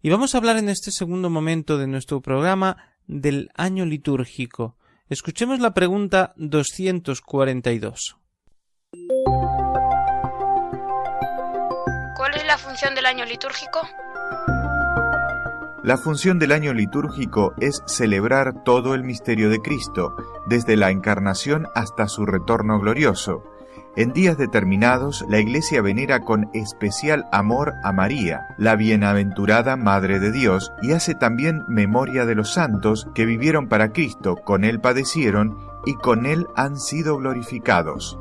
Y 0.02 0.10
vamos 0.10 0.34
a 0.34 0.38
hablar 0.38 0.56
en 0.56 0.68
este 0.68 0.90
segundo 0.90 1.30
momento 1.30 1.78
de 1.78 1.86
nuestro 1.86 2.20
programa 2.20 2.96
del 3.06 3.50
año 3.54 3.86
litúrgico. 3.86 4.76
Escuchemos 5.08 5.60
la 5.60 5.74
pregunta 5.74 6.34
242. 6.38 8.16
¿Cuál 12.16 12.34
es 12.34 12.46
la 12.46 12.58
función 12.58 12.96
del 12.96 13.06
año 13.06 13.24
litúrgico? 13.26 13.78
La 15.84 15.96
función 15.96 16.40
del 16.40 16.50
año 16.50 16.74
litúrgico 16.74 17.54
es 17.60 17.80
celebrar 17.86 18.64
todo 18.64 18.96
el 18.96 19.04
misterio 19.04 19.50
de 19.50 19.60
Cristo, 19.60 20.16
desde 20.48 20.76
la 20.76 20.90
encarnación 20.90 21.68
hasta 21.76 22.08
su 22.08 22.26
retorno 22.26 22.80
glorioso. 22.80 23.44
En 23.98 24.12
días 24.12 24.38
determinados, 24.38 25.26
la 25.28 25.40
Iglesia 25.40 25.82
venera 25.82 26.20
con 26.20 26.50
especial 26.54 27.26
amor 27.32 27.74
a 27.82 27.90
María, 27.90 28.46
la 28.56 28.76
bienaventurada 28.76 29.74
Madre 29.74 30.20
de 30.20 30.30
Dios, 30.30 30.72
y 30.82 30.92
hace 30.92 31.16
también 31.16 31.64
memoria 31.66 32.24
de 32.24 32.36
los 32.36 32.52
santos 32.54 33.08
que 33.12 33.26
vivieron 33.26 33.66
para 33.66 33.90
Cristo, 33.90 34.36
con 34.36 34.62
Él 34.62 34.80
padecieron 34.80 35.58
y 35.84 35.94
con 35.94 36.26
Él 36.26 36.46
han 36.54 36.78
sido 36.78 37.16
glorificados. 37.16 38.20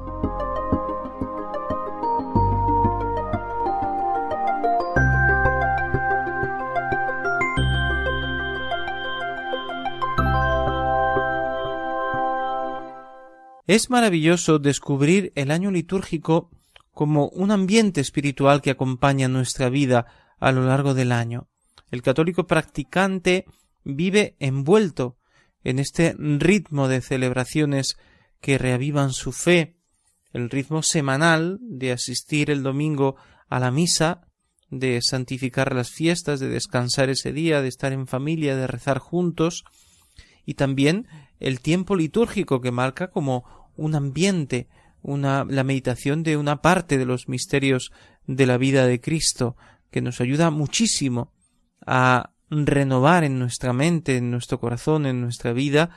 Es 13.68 13.90
maravilloso 13.90 14.60
descubrir 14.60 15.34
el 15.36 15.52
año 15.52 15.72
litúrgico 15.72 16.50
como 16.94 17.28
un 17.28 17.52
ambiente 17.52 18.00
espiritual 18.00 18.62
que 18.62 18.72
acompaña 18.72 19.28
nuestra 19.28 19.68
vida 19.68 20.06
a 20.40 20.54
lo 20.54 20.66
largo 20.66 20.94
del 20.94 21.12
año. 21.12 21.50
El 21.92 22.02
católico 22.02 22.48
practicante 22.48 23.44
vive 23.84 24.38
envuelto 24.40 25.18
en 25.66 25.80
este 25.80 26.16
ritmo 26.18 26.88
de 26.88 27.02
celebraciones 27.02 27.98
que 28.40 28.58
reavivan 28.58 29.12
su 29.12 29.34
fe, 29.34 29.76
el 30.32 30.50
ritmo 30.50 30.82
semanal 30.82 31.58
de 31.60 31.92
asistir 31.92 32.50
el 32.50 32.64
domingo 32.64 33.18
a 33.50 33.60
la 33.60 33.70
misa, 33.70 34.22
de 34.70 35.02
santificar 35.02 35.76
las 35.76 35.92
fiestas, 35.92 36.40
de 36.40 36.48
descansar 36.48 37.10
ese 37.10 37.34
día, 37.34 37.62
de 37.62 37.68
estar 37.68 37.92
en 37.92 38.08
familia, 38.08 38.56
de 38.56 38.68
rezar 38.68 39.00
juntos, 39.00 39.66
y 40.46 40.54
también 40.54 41.08
el 41.40 41.60
tiempo 41.60 41.96
litúrgico 41.96 42.62
que 42.62 42.72
marca 42.72 43.12
como 43.12 43.57
un 43.78 43.96
ambiente, 43.96 44.68
una, 45.02 45.46
la 45.46 45.63
meditación 45.63 46.24
de 46.24 46.38
una 46.38 46.62
parte 46.62 46.98
de 46.98 47.06
los 47.06 47.30
misterios 47.30 47.92
de 48.26 48.46
la 48.46 48.58
vida 48.58 48.86
de 48.86 49.00
Cristo, 49.00 49.56
que 49.92 50.02
nos 50.02 50.20
ayuda 50.20 50.52
muchísimo 50.52 51.32
a 51.86 52.34
renovar 52.50 53.24
en 53.24 53.40
nuestra 53.40 53.74
mente, 53.74 54.18
en 54.18 54.32
nuestro 54.32 54.60
corazón, 54.60 55.06
en 55.06 55.22
nuestra 55.22 55.54
vida, 55.54 55.92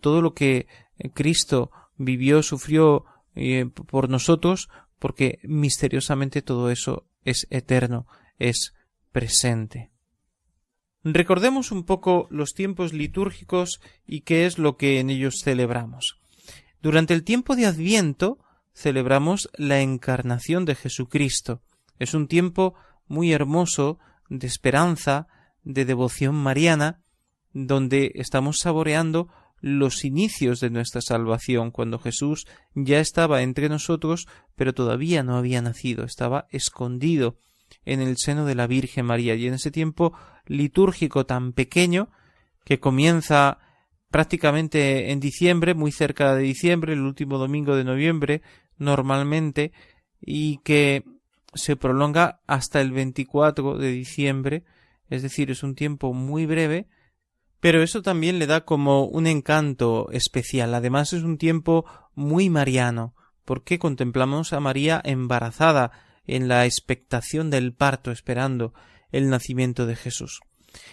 todo 0.00 0.22
lo 0.22 0.34
que 0.34 0.66
Cristo 1.14 1.70
vivió, 1.96 2.42
sufrió 2.42 3.04
eh, 3.34 3.66
por 3.66 4.08
nosotros, 4.08 4.68
porque 4.98 5.38
misteriosamente 5.42 6.42
todo 6.42 6.70
eso 6.70 7.06
es 7.24 7.46
eterno, 7.50 8.06
es 8.38 8.74
presente. 9.12 9.90
Recordemos 11.02 11.70
un 11.70 11.84
poco 11.84 12.26
los 12.30 12.52
tiempos 12.54 12.92
litúrgicos 12.92 13.80
y 14.06 14.22
qué 14.22 14.46
es 14.46 14.58
lo 14.58 14.76
que 14.76 14.98
en 14.98 15.10
ellos 15.10 15.40
celebramos. 15.44 16.18
Durante 16.86 17.14
el 17.14 17.24
tiempo 17.24 17.56
de 17.56 17.66
Adviento 17.66 18.38
celebramos 18.72 19.50
la 19.56 19.80
encarnación 19.80 20.64
de 20.64 20.76
Jesucristo. 20.76 21.60
Es 21.98 22.14
un 22.14 22.28
tiempo 22.28 22.74
muy 23.08 23.32
hermoso 23.32 23.98
de 24.28 24.46
esperanza, 24.46 25.26
de 25.64 25.84
devoción 25.84 26.36
mariana, 26.36 27.02
donde 27.52 28.12
estamos 28.14 28.60
saboreando 28.60 29.26
los 29.60 30.04
inicios 30.04 30.60
de 30.60 30.70
nuestra 30.70 31.00
salvación, 31.00 31.72
cuando 31.72 31.98
Jesús 31.98 32.46
ya 32.76 33.00
estaba 33.00 33.42
entre 33.42 33.68
nosotros, 33.68 34.28
pero 34.54 34.72
todavía 34.72 35.24
no 35.24 35.36
había 35.36 35.60
nacido, 35.62 36.04
estaba 36.04 36.46
escondido 36.50 37.36
en 37.84 38.00
el 38.00 38.16
seno 38.16 38.46
de 38.46 38.54
la 38.54 38.68
Virgen 38.68 39.06
María, 39.06 39.34
y 39.34 39.48
en 39.48 39.54
ese 39.54 39.72
tiempo 39.72 40.12
litúrgico 40.46 41.26
tan 41.26 41.52
pequeño, 41.52 42.10
que 42.64 42.78
comienza 42.78 43.58
prácticamente 44.10 45.10
en 45.10 45.20
diciembre, 45.20 45.74
muy 45.74 45.92
cerca 45.92 46.34
de 46.34 46.42
diciembre, 46.42 46.92
el 46.92 47.02
último 47.02 47.38
domingo 47.38 47.76
de 47.76 47.84
noviembre, 47.84 48.42
normalmente, 48.78 49.72
y 50.20 50.58
que 50.58 51.04
se 51.54 51.76
prolonga 51.76 52.40
hasta 52.46 52.80
el 52.80 52.92
24 52.92 53.78
de 53.78 53.90
diciembre, 53.90 54.64
es 55.08 55.22
decir, 55.22 55.50
es 55.50 55.62
un 55.62 55.74
tiempo 55.74 56.12
muy 56.12 56.46
breve, 56.46 56.86
pero 57.60 57.82
eso 57.82 58.02
también 58.02 58.38
le 58.38 58.46
da 58.46 58.64
como 58.64 59.04
un 59.04 59.26
encanto 59.26 60.08
especial. 60.12 60.74
Además 60.74 61.12
es 61.12 61.22
un 61.22 61.38
tiempo 61.38 61.84
muy 62.14 62.50
mariano, 62.50 63.14
porque 63.44 63.78
contemplamos 63.78 64.52
a 64.52 64.60
María 64.60 65.00
embarazada 65.04 65.92
en 66.26 66.48
la 66.48 66.66
expectación 66.66 67.50
del 67.50 67.72
parto, 67.72 68.10
esperando 68.10 68.74
el 69.10 69.30
nacimiento 69.30 69.86
de 69.86 69.96
Jesús. 69.96 70.40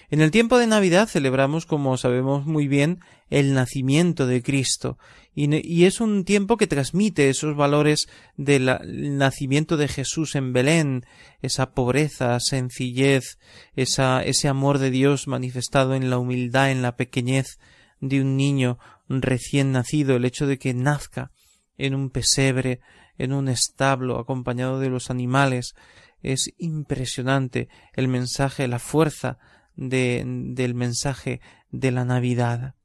En 0.09 0.21
el 0.21 0.31
tiempo 0.31 0.57
de 0.57 0.67
Navidad 0.67 1.07
celebramos, 1.07 1.65
como 1.65 1.97
sabemos 1.97 2.45
muy 2.45 2.67
bien, 2.67 2.99
el 3.29 3.53
nacimiento 3.53 4.27
de 4.27 4.43
Cristo, 4.43 4.97
y, 5.35 5.85
es 5.85 5.99
un 5.99 6.25
tiempo 6.25 6.57
que 6.57 6.67
transmite 6.67 7.29
esos 7.29 7.55
valores 7.55 8.07
del 8.37 8.69
nacimiento 9.17 9.77
de 9.77 9.87
Jesús 9.87 10.35
en 10.35 10.53
Belén, 10.53 11.05
esa 11.41 11.71
pobreza, 11.71 12.39
sencillez, 12.39 13.39
esa, 13.75 14.23
ese 14.23 14.47
amor 14.47 14.77
de 14.77 14.91
Dios 14.91 15.27
manifestado 15.27 15.95
en 15.95 16.11
la 16.11 16.19
humildad, 16.19 16.69
en 16.69 16.83
la 16.83 16.95
pequeñez 16.95 17.57
de 17.99 18.21
un 18.21 18.37
niño 18.37 18.77
recién 19.09 19.71
nacido, 19.71 20.15
el 20.15 20.25
hecho 20.25 20.45
de 20.45 20.59
que 20.59 20.75
nazca 20.75 21.31
en 21.77 21.95
un 21.95 22.11
pesebre, 22.11 22.79
en 23.17 23.33
un 23.33 23.47
establo, 23.47 24.19
acompañado 24.19 24.79
de 24.79 24.89
los 24.89 25.09
animales, 25.09 25.73
Es 26.21 26.53
impresionante 26.57 27.67
el 27.93 28.07
mensaje, 28.07 28.69
la 28.69 28.79
fuerza 28.79 29.39
de, 29.75 30.23
del 30.25 30.75
mensaje 30.75 31.41
de 31.71 31.91
la 31.91 32.05
Navidad. 32.05 32.75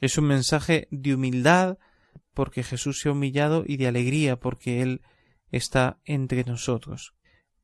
Es 0.00 0.18
un 0.18 0.26
mensaje 0.26 0.88
de 0.90 1.14
humildad 1.14 1.78
porque 2.34 2.62
Jesús 2.62 3.00
se 3.00 3.08
ha 3.08 3.12
humillado 3.12 3.64
y 3.66 3.78
de 3.78 3.86
alegría 3.86 4.38
porque 4.38 4.82
Él 4.82 5.00
está 5.50 5.98
entre 6.04 6.44
nosotros. 6.44 7.14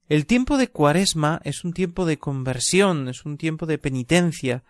El 0.08 0.26
tiempo 0.26 0.56
de 0.56 0.68
Cuaresma 0.68 1.40
es 1.44 1.64
un 1.64 1.72
tiempo 1.72 2.06
de 2.06 2.18
conversión, 2.18 3.08
es 3.08 3.24
un 3.24 3.38
tiempo 3.38 3.66
de 3.66 3.78
penitencia, 3.78 4.64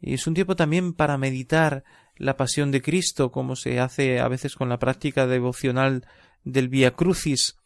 y 0.00 0.14
es 0.14 0.26
un 0.26 0.34
tiempo 0.34 0.56
también 0.56 0.94
para 0.94 1.18
meditar 1.18 1.84
la 2.16 2.36
pasión 2.36 2.70
de 2.70 2.80
Cristo, 2.80 3.30
como 3.30 3.56
se 3.56 3.80
hace 3.80 4.20
a 4.20 4.28
veces 4.28 4.54
con 4.54 4.68
la 4.68 4.78
práctica 4.78 5.26
devocional 5.26 6.06
del 6.44 6.68
Via 6.68 6.92
Crucis. 6.92 7.56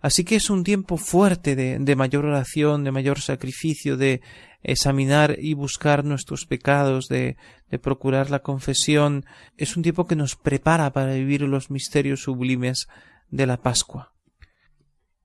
Así 0.00 0.24
que 0.24 0.36
es 0.36 0.50
un 0.50 0.62
tiempo 0.62 0.96
fuerte 0.96 1.56
de 1.56 1.96
mayor 1.96 2.26
oración, 2.26 2.84
de 2.84 2.92
mayor 2.92 3.20
sacrificio, 3.20 3.96
de 3.96 4.20
examinar 4.64 5.36
y 5.38 5.54
buscar 5.54 6.04
nuestros 6.04 6.46
pecados, 6.46 7.06
de, 7.08 7.36
de 7.70 7.78
procurar 7.78 8.30
la 8.30 8.40
confesión. 8.40 9.24
Es 9.56 9.76
un 9.76 9.82
tiempo 9.82 10.06
que 10.06 10.16
nos 10.16 10.34
prepara 10.34 10.92
para 10.92 11.14
vivir 11.14 11.42
los 11.42 11.70
misterios 11.70 12.22
sublimes 12.22 12.88
de 13.30 13.46
la 13.46 13.58
Pascua. 13.58 14.14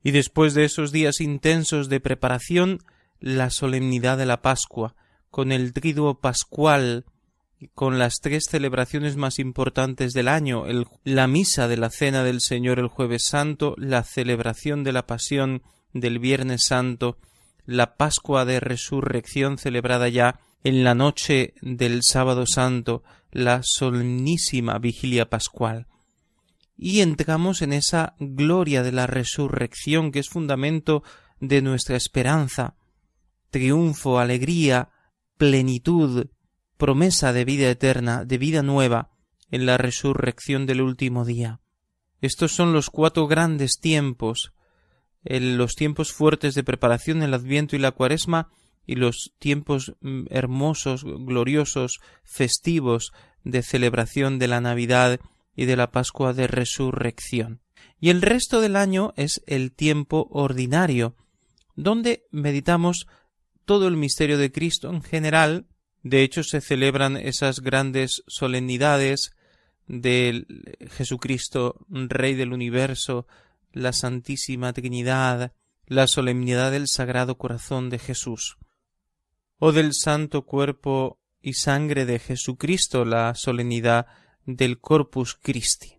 Y 0.03 0.11
después 0.11 0.53
de 0.53 0.65
esos 0.65 0.91
días 0.91 1.19
intensos 1.19 1.89
de 1.89 1.99
preparación, 1.99 2.79
la 3.19 3.49
solemnidad 3.49 4.17
de 4.17 4.25
la 4.25 4.41
Pascua, 4.41 4.95
con 5.29 5.51
el 5.51 5.73
triduo 5.73 6.19
pascual, 6.19 7.05
con 7.73 7.99
las 7.99 8.19
tres 8.21 8.45
celebraciones 8.49 9.17
más 9.17 9.39
importantes 9.39 10.13
del 10.13 10.27
año, 10.27 10.63
la 11.03 11.27
misa 11.27 11.67
de 11.67 11.77
la 11.77 11.89
Cena 11.89 12.23
del 12.23 12.39
Señor 12.41 12.79
el 12.79 12.87
jueves 12.87 13.25
santo, 13.25 13.75
la 13.77 14.03
celebración 14.03 14.83
de 14.83 14.93
la 14.93 15.05
Pasión 15.05 15.61
del 15.93 16.19
Viernes 16.19 16.63
Santo, 16.65 17.17
la 17.69 17.97
Pascua 17.97 18.45
de 18.45 18.59
Resurrección 18.59 19.59
celebrada 19.59 20.09
ya 20.09 20.39
en 20.63 20.83
la 20.83 20.95
noche 20.95 21.53
del 21.61 21.99
sábado 22.01 22.47
santo, 22.47 23.03
la 23.31 23.61
solemnísima 23.63 24.79
vigilia 24.79 25.29
pascual. 25.29 25.85
Y 26.75 27.01
entramos 27.01 27.61
en 27.61 27.73
esa 27.73 28.15
gloria 28.19 28.81
de 28.81 28.91
la 28.91 29.05
resurrección 29.05 30.11
que 30.11 30.17
es 30.17 30.29
fundamento 30.29 31.03
de 31.39 31.61
nuestra 31.61 31.95
esperanza, 31.95 32.75
triunfo, 33.51 34.17
alegría, 34.17 34.89
plenitud, 35.37 36.25
promesa 36.75 37.33
de 37.33 37.45
vida 37.45 37.69
eterna, 37.69 38.25
de 38.25 38.39
vida 38.39 38.63
nueva, 38.63 39.11
en 39.51 39.67
la 39.67 39.77
resurrección 39.77 40.65
del 40.65 40.81
último 40.81 41.23
día. 41.23 41.59
Estos 42.19 42.51
son 42.51 42.73
los 42.73 42.89
cuatro 42.89 43.27
grandes 43.27 43.79
tiempos, 43.79 44.53
los 45.29 45.75
tiempos 45.75 46.11
fuertes 46.11 46.55
de 46.55 46.63
preparación, 46.63 47.21
el 47.21 47.33
Adviento 47.33 47.75
y 47.75 47.79
la 47.79 47.91
Cuaresma, 47.91 48.49
y 48.85 48.95
los 48.95 49.33
tiempos 49.37 49.93
mm, 50.01 50.25
hermosos, 50.29 51.03
gloriosos, 51.03 51.99
festivos 52.23 53.11
de 53.43 53.61
celebración 53.61 54.39
de 54.39 54.47
la 54.47 54.61
Navidad 54.61 55.19
y 55.55 55.65
de 55.65 55.75
la 55.75 55.91
Pascua 55.91 56.33
de 56.33 56.47
Resurrección. 56.47 57.61
Y 57.99 58.09
el 58.09 58.21
resto 58.21 58.61
del 58.61 58.75
año 58.75 59.13
es 59.15 59.43
el 59.45 59.71
tiempo 59.71 60.27
ordinario, 60.31 61.15
donde 61.75 62.25
meditamos 62.31 63.07
todo 63.65 63.87
el 63.87 63.97
misterio 63.97 64.37
de 64.37 64.51
Cristo 64.51 64.89
en 64.89 65.03
general, 65.03 65.67
de 66.03 66.23
hecho, 66.23 66.43
se 66.43 66.61
celebran 66.61 67.17
esas 67.17 67.59
grandes 67.59 68.23
solemnidades 68.27 69.35
de 69.87 70.45
Jesucristo, 70.91 71.85
Rey 71.89 72.35
del 72.35 72.53
universo, 72.53 73.27
la 73.71 73.93
Santísima 73.93 74.73
Trinidad, 74.73 75.53
la 75.85 76.07
solemnidad 76.07 76.71
del 76.71 76.87
Sagrado 76.87 77.37
Corazón 77.37 77.89
de 77.89 77.99
Jesús, 77.99 78.57
o 79.57 79.71
del 79.71 79.93
Santo 79.93 80.45
Cuerpo 80.45 81.19
y 81.41 81.53
Sangre 81.53 82.05
de 82.05 82.19
Jesucristo, 82.19 83.05
la 83.05 83.35
solemnidad 83.35 84.07
del 84.45 84.79
Corpus 84.79 85.35
Christi. 85.35 85.97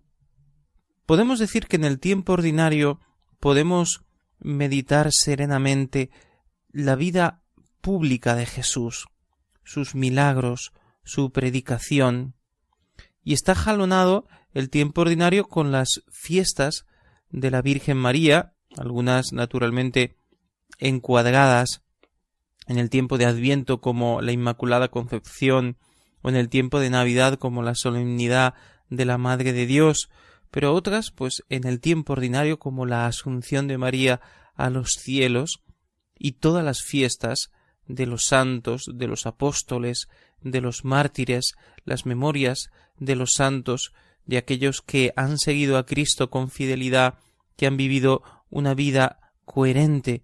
Podemos 1.06 1.38
decir 1.38 1.66
que 1.66 1.76
en 1.76 1.84
el 1.84 1.98
tiempo 1.98 2.34
ordinario 2.34 3.00
podemos 3.40 4.04
meditar 4.38 5.12
serenamente 5.12 6.10
la 6.70 6.94
vida 6.94 7.42
pública 7.80 8.34
de 8.34 8.46
Jesús, 8.46 9.08
sus 9.64 9.94
milagros, 9.94 10.72
su 11.04 11.32
predicación, 11.32 12.34
y 13.22 13.34
está 13.34 13.54
jalonado 13.54 14.26
el 14.52 14.70
tiempo 14.70 15.02
ordinario 15.02 15.48
con 15.48 15.72
las 15.72 16.02
fiestas 16.10 16.86
de 17.30 17.50
la 17.50 17.62
Virgen 17.62 17.96
María, 17.96 18.54
algunas 18.76 19.32
naturalmente 19.32 20.16
encuadradas 20.78 21.82
en 22.66 22.78
el 22.78 22.90
tiempo 22.90 23.18
de 23.18 23.26
Adviento 23.26 23.80
como 23.80 24.20
la 24.20 24.32
Inmaculada 24.32 24.88
Concepción 24.88 25.76
o 26.22 26.28
en 26.28 26.36
el 26.36 26.48
tiempo 26.48 26.80
de 26.80 26.90
Navidad 26.90 27.38
como 27.38 27.62
la 27.62 27.74
solemnidad 27.74 28.54
de 28.88 29.04
la 29.04 29.18
Madre 29.18 29.52
de 29.52 29.66
Dios, 29.66 30.10
pero 30.50 30.74
otras 30.74 31.10
pues 31.10 31.42
en 31.48 31.66
el 31.66 31.80
tiempo 31.80 32.12
ordinario 32.12 32.58
como 32.58 32.86
la 32.86 33.06
Asunción 33.06 33.68
de 33.68 33.78
María 33.78 34.20
a 34.54 34.70
los 34.70 34.90
cielos 34.92 35.62
y 36.18 36.32
todas 36.32 36.64
las 36.64 36.82
fiestas 36.82 37.50
de 37.86 38.06
los 38.06 38.26
santos, 38.26 38.84
de 38.92 39.06
los 39.06 39.26
apóstoles, 39.26 40.08
de 40.42 40.60
los 40.60 40.84
mártires, 40.84 41.54
las 41.84 42.06
memorias 42.06 42.70
de 42.98 43.16
los 43.16 43.30
santos, 43.34 43.92
de 44.26 44.38
aquellos 44.38 44.80
que 44.82 45.12
han 45.16 45.38
seguido 45.38 45.78
a 45.78 45.86
Cristo 45.86 46.30
con 46.30 46.50
fidelidad, 46.50 47.18
que 47.56 47.66
han 47.66 47.76
vivido 47.76 48.22
una 48.48 48.74
vida 48.74 49.32
coherente 49.44 50.22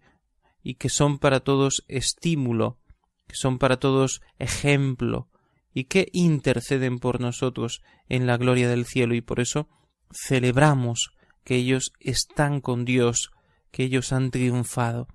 y 0.62 0.74
que 0.74 0.88
son 0.88 1.18
para 1.18 1.40
todos 1.40 1.84
estímulo, 1.88 2.78
que 3.26 3.36
son 3.36 3.58
para 3.58 3.78
todos 3.78 4.20
ejemplo 4.38 5.28
y 5.72 5.84
que 5.84 6.08
interceden 6.12 6.98
por 6.98 7.20
nosotros 7.20 7.82
en 8.08 8.26
la 8.26 8.36
gloria 8.36 8.68
del 8.68 8.86
cielo 8.86 9.14
y 9.14 9.20
por 9.20 9.40
eso 9.40 9.68
celebramos 10.10 11.10
que 11.44 11.56
ellos 11.56 11.92
están 12.00 12.60
con 12.60 12.84
Dios, 12.84 13.30
que 13.70 13.84
ellos 13.84 14.12
han 14.12 14.30
triunfado. 14.30 15.08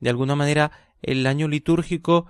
De 0.00 0.10
alguna 0.10 0.36
manera 0.36 0.72
el 1.02 1.26
año 1.26 1.48
litúrgico 1.48 2.26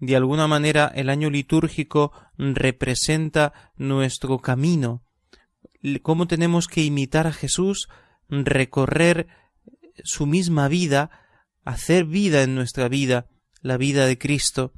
de 0.00 0.16
alguna 0.16 0.46
manera 0.46 0.92
el 0.94 1.08
año 1.08 1.30
litúrgico 1.30 2.12
representa 2.36 3.72
nuestro 3.76 4.38
camino, 4.38 5.03
cómo 6.02 6.26
tenemos 6.26 6.66
que 6.66 6.82
imitar 6.82 7.26
a 7.26 7.32
Jesús, 7.32 7.88
recorrer 8.28 9.28
su 10.02 10.26
misma 10.26 10.68
vida, 10.68 11.10
hacer 11.64 12.04
vida 12.04 12.42
en 12.42 12.54
nuestra 12.54 12.88
vida, 12.88 13.26
la 13.60 13.76
vida 13.76 14.06
de 14.06 14.18
Cristo, 14.18 14.72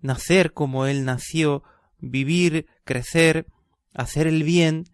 nacer 0.00 0.52
como 0.52 0.86
Él 0.86 1.04
nació, 1.04 1.62
vivir, 1.98 2.66
crecer, 2.84 3.46
hacer 3.94 4.26
el 4.26 4.42
bien 4.42 4.84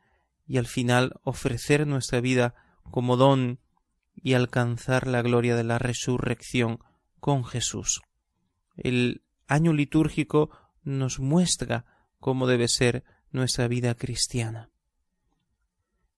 y 0.47 0.59
al 0.59 0.67
final 0.67 1.21
ofrecer 1.23 1.87
nuestra 1.87 2.21
vida 2.21 2.55
como 2.91 3.17
don 3.17 3.61
y 4.15 4.35
alcanzar 4.35 5.07
la 5.07 5.23
gloria 5.23 5.57
de 5.57 5.65
la 5.65 5.79
resurrección 5.79 6.79
con 7.21 7.45
Jesús. 7.45 8.03
El 8.77 9.23
año 9.47 9.73
litúrgico 9.73 10.51
nos 10.83 11.19
muestra 11.19 11.85
cómo 12.19 12.47
debe 12.47 12.69
ser 12.69 13.05
nuestra 13.31 13.69
vida 13.69 13.95
cristiana. 13.95 14.71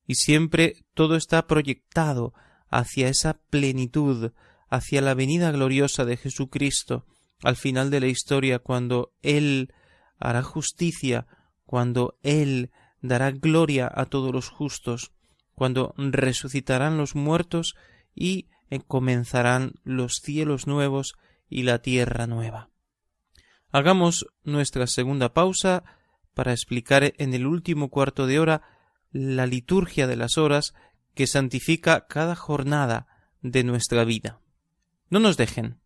Y 0.06 0.14
siempre 0.14 0.84
todo 0.94 1.16
está 1.16 1.46
proyectado 1.46 2.32
hacia 2.68 3.08
esa 3.08 3.40
plenitud, 3.50 4.32
hacia 4.68 5.00
la 5.00 5.14
venida 5.14 5.50
gloriosa 5.50 6.04
de 6.04 6.16
Jesucristo 6.16 7.04
al 7.42 7.56
final 7.56 7.90
de 7.90 8.00
la 8.00 8.06
historia, 8.06 8.58
cuando 8.58 9.12
Él 9.22 9.72
hará 10.18 10.42
justicia, 10.42 11.26
cuando 11.64 12.18
Él 12.22 12.70
dará 13.02 13.30
gloria 13.30 13.90
a 13.92 14.06
todos 14.06 14.32
los 14.32 14.48
justos, 14.48 15.12
cuando 15.54 15.94
resucitarán 15.96 16.96
los 16.96 17.14
muertos 17.14 17.74
y 18.14 18.48
comenzarán 18.86 19.74
los 19.84 20.20
cielos 20.22 20.66
nuevos 20.66 21.14
y 21.48 21.62
la 21.62 21.80
tierra 21.80 22.26
nueva. 22.26 22.70
Hagamos 23.70 24.26
nuestra 24.42 24.86
segunda 24.86 25.32
pausa 25.32 25.84
para 26.34 26.52
explicar 26.52 27.14
en 27.18 27.34
el 27.34 27.46
último 27.46 27.88
cuarto 27.90 28.26
de 28.26 28.38
hora 28.38 28.62
la 29.16 29.46
liturgia 29.46 30.06
de 30.06 30.16
las 30.16 30.36
horas 30.36 30.74
que 31.14 31.26
santifica 31.26 32.06
cada 32.06 32.36
jornada 32.36 33.06
de 33.40 33.64
nuestra 33.64 34.04
vida. 34.04 34.40
No 35.08 35.20
nos 35.20 35.36
dejen. 35.36 35.78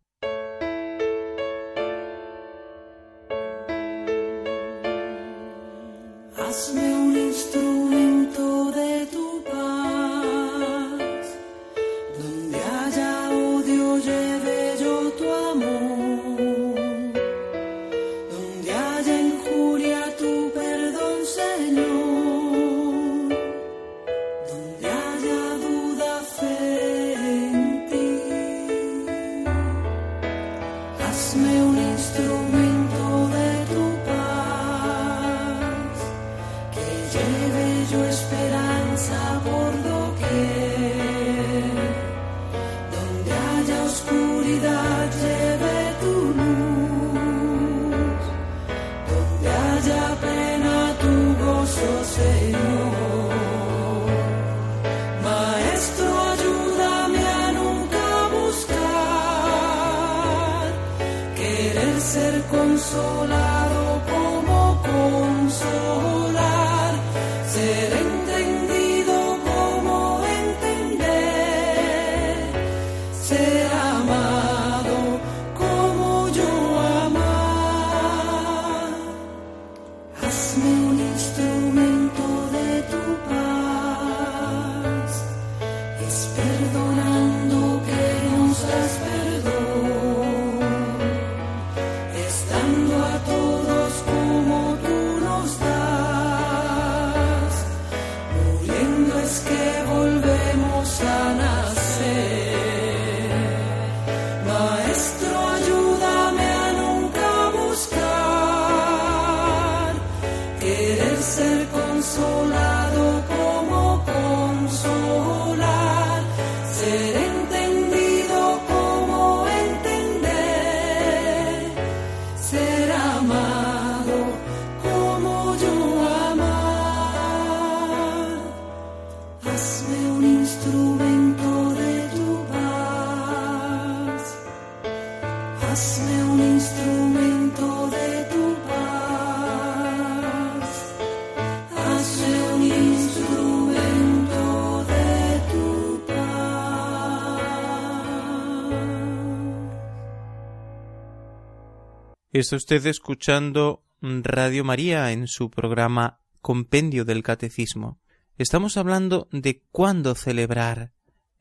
Está 152.41 152.55
usted 152.55 152.83
escuchando 152.87 153.83
Radio 154.01 154.63
María 154.63 155.11
en 155.11 155.27
su 155.27 155.51
programa 155.51 156.21
Compendio 156.41 157.05
del 157.05 157.21
Catecismo. 157.21 157.99
Estamos 158.35 158.77
hablando 158.77 159.27
de 159.31 159.61
cuándo 159.71 160.15
celebrar. 160.15 160.91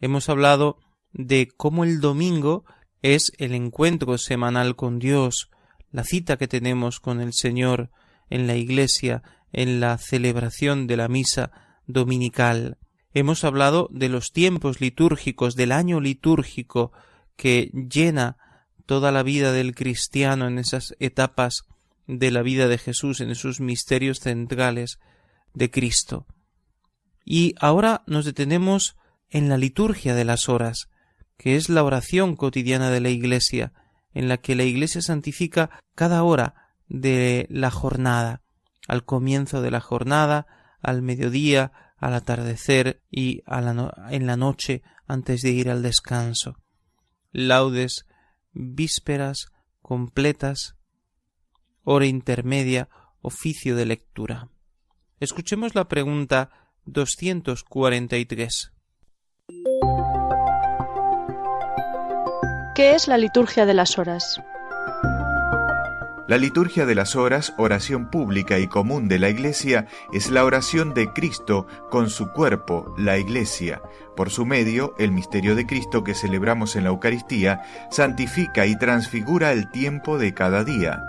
Hemos 0.03 0.29
hablado 0.29 0.77
de 1.15 1.49
cómo 1.57 1.85
el 1.85 2.03
domingo 2.03 2.67
es 3.01 3.33
el 3.39 3.55
encuentro 3.55 4.19
semanal 4.19 4.77
con 4.77 4.99
Dios, 4.99 5.49
la 5.91 6.05
cita 6.05 6.37
que 6.37 6.49
tenemos 6.49 7.01
con 7.01 7.23
el 7.23 7.33
Señor 7.33 7.91
en 8.29 8.47
la 8.47 8.57
iglesia, 8.57 9.23
en 9.55 9.81
la 9.81 9.97
celebración 9.97 10.87
de 10.87 10.99
la 10.99 11.09
misa 11.09 11.51
dominical. 11.87 12.77
Hemos 13.15 13.45
hablado 13.45 13.89
de 13.91 14.11
los 14.11 14.33
tiempos 14.33 14.83
litúrgicos, 14.83 15.57
del 15.57 15.73
año 15.73 15.99
litúrgico 15.99 16.93
que 17.37 17.71
llena 17.73 18.37
toda 18.91 19.13
la 19.13 19.23
vida 19.23 19.53
del 19.53 19.77
cristiano 19.77 20.49
en 20.49 20.59
esas 20.59 20.97
etapas 20.99 21.63
de 22.09 22.33
la 22.33 22.43
vida 22.43 22.67
de 22.67 22.77
Jesús, 22.77 23.21
en 23.21 23.31
esos 23.31 23.61
misterios 23.61 24.19
centrales 24.19 24.99
de 25.55 25.71
Cristo. 25.71 26.27
Y 27.25 27.55
ahora 27.61 28.03
nos 28.09 28.25
detenemos 28.25 28.97
en 29.29 29.49
la 29.49 29.59
liturgia 29.59 30.17
de 30.17 30.25
las 30.25 30.49
horas, 30.49 30.89
que 31.37 31.55
es 31.55 31.69
la 31.69 31.85
oración 31.85 32.35
cotidiana 32.35 32.91
de 32.91 32.99
la 32.99 33.11
Iglesia, 33.11 33.73
en 34.13 34.27
la 34.27 34.39
que 34.39 34.57
la 34.57 34.65
Iglesia 34.65 35.03
santifica 35.03 35.71
cada 35.95 36.25
hora 36.25 36.73
de 36.89 37.47
la 37.49 37.71
jornada, 37.71 38.43
al 38.89 39.05
comienzo 39.05 39.63
de 39.63 39.71
la 39.71 39.81
jornada, 39.81 40.49
al 40.83 41.01
mediodía, 41.01 41.95
al 41.97 42.15
atardecer 42.15 43.01
y 43.09 43.45
en 43.47 44.27
la 44.27 44.37
noche 44.37 44.83
antes 45.07 45.43
de 45.43 45.51
ir 45.51 45.71
al 45.71 45.81
descanso. 45.81 46.57
Laudes, 47.31 48.05
vísperas, 48.53 49.47
completas, 49.83 50.77
hora 51.85 52.07
intermedia, 52.07 52.89
oficio 53.23 53.77
de 53.77 53.87
lectura. 53.87 54.49
Escuchemos 55.19 55.75
la 55.75 55.89
pregunta 55.89 56.51
243. 56.87 58.73
¿Qué 62.75 62.95
es 62.95 63.09
la 63.09 63.19
liturgia 63.19 63.67
de 63.67 63.75
las 63.75 63.99
horas? 63.99 64.41
La 66.31 66.39
liturgia 66.39 66.87
de 66.87 66.95
las 66.95 67.17
horas, 67.17 67.55
oración 67.59 68.09
pública 68.09 68.61
y 68.61 68.69
común 68.69 69.09
de 69.09 69.19
la 69.19 69.31
Iglesia, 69.31 69.89
es 70.13 70.31
la 70.31 70.45
oración 70.45 70.95
de 70.95 71.13
Cristo 71.13 71.67
con 71.91 72.09
su 72.09 72.31
cuerpo, 72.31 72.95
la 72.97 73.19
Iglesia. 73.19 73.83
Por 74.15 74.31
su 74.31 74.47
medio, 74.47 74.95
el 74.97 75.11
misterio 75.11 75.57
de 75.57 75.67
Cristo 75.67 76.05
que 76.05 76.15
celebramos 76.15 76.77
en 76.77 76.85
la 76.85 76.91
Eucaristía 76.91 77.63
santifica 77.91 78.67
y 78.67 78.79
transfigura 78.79 79.51
el 79.51 79.73
tiempo 79.73 80.19
de 80.19 80.33
cada 80.33 80.63
día. 80.63 81.03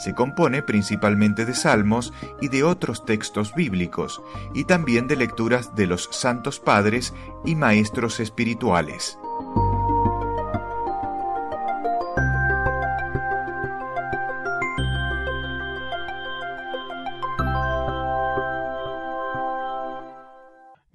Se 0.00 0.12
compone 0.12 0.60
principalmente 0.60 1.44
de 1.44 1.54
salmos 1.54 2.12
y 2.40 2.48
de 2.48 2.64
otros 2.64 3.04
textos 3.04 3.54
bíblicos, 3.54 4.22
y 4.54 4.64
también 4.64 5.06
de 5.06 5.14
lecturas 5.14 5.76
de 5.76 5.86
los 5.86 6.08
santos 6.10 6.58
padres 6.58 7.14
y 7.44 7.54
maestros 7.54 8.18
espirituales. 8.18 9.18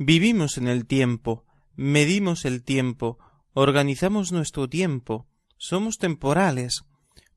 Vivimos 0.02 0.58
en 0.58 0.70
el 0.70 0.86
tiempo, 0.86 1.44
medimos 1.76 2.46
el 2.46 2.64
tiempo, 2.64 3.20
organizamos 3.52 4.32
nuestro 4.32 4.70
tiempo, 4.70 5.28
somos 5.58 5.98
temporales. 5.98 6.86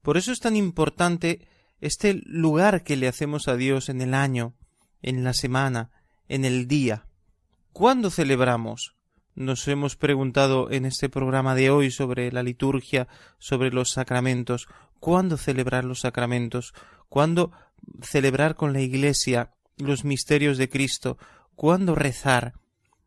Por 0.01 0.17
eso 0.17 0.31
es 0.31 0.39
tan 0.39 0.55
importante 0.55 1.49
este 1.81 2.23
lugar 2.25 2.85
que 2.85 2.95
le 2.95 3.09
hacemos 3.09 3.49
a 3.49 3.57
Dios 3.57 3.89
en 3.89 4.01
el 4.01 4.15
año, 4.15 4.55
en 5.03 5.25
la 5.25 5.35
semana, 5.35 5.91
en 6.29 6.45
el 6.45 6.69
día. 6.69 7.09
¿Cuándo 7.73 8.11
celebramos? 8.11 8.95
Nos 9.35 9.67
hemos 9.67 9.97
preguntado 9.97 10.71
en 10.71 10.87
este 10.87 11.09
programa 11.09 11.57
de 11.57 11.71
hoy 11.71 11.91
sobre 11.91 12.31
la 12.31 12.45
liturgia, 12.45 13.09
sobre 13.41 13.73
los 13.73 13.91
sacramentos. 13.91 14.69
¿Cuándo 15.01 15.37
celebrar 15.37 15.85
los 15.85 16.03
sacramentos? 16.03 16.75
¿Cuándo 17.09 17.51
celebrar 18.03 18.55
con 18.55 18.73
la 18.73 18.83
Iglesia 18.83 19.51
los 19.79 20.05
misterios 20.05 20.59
de 20.59 20.69
Cristo? 20.69 21.19
¿Cuándo 21.55 21.95
rezar? 21.95 22.55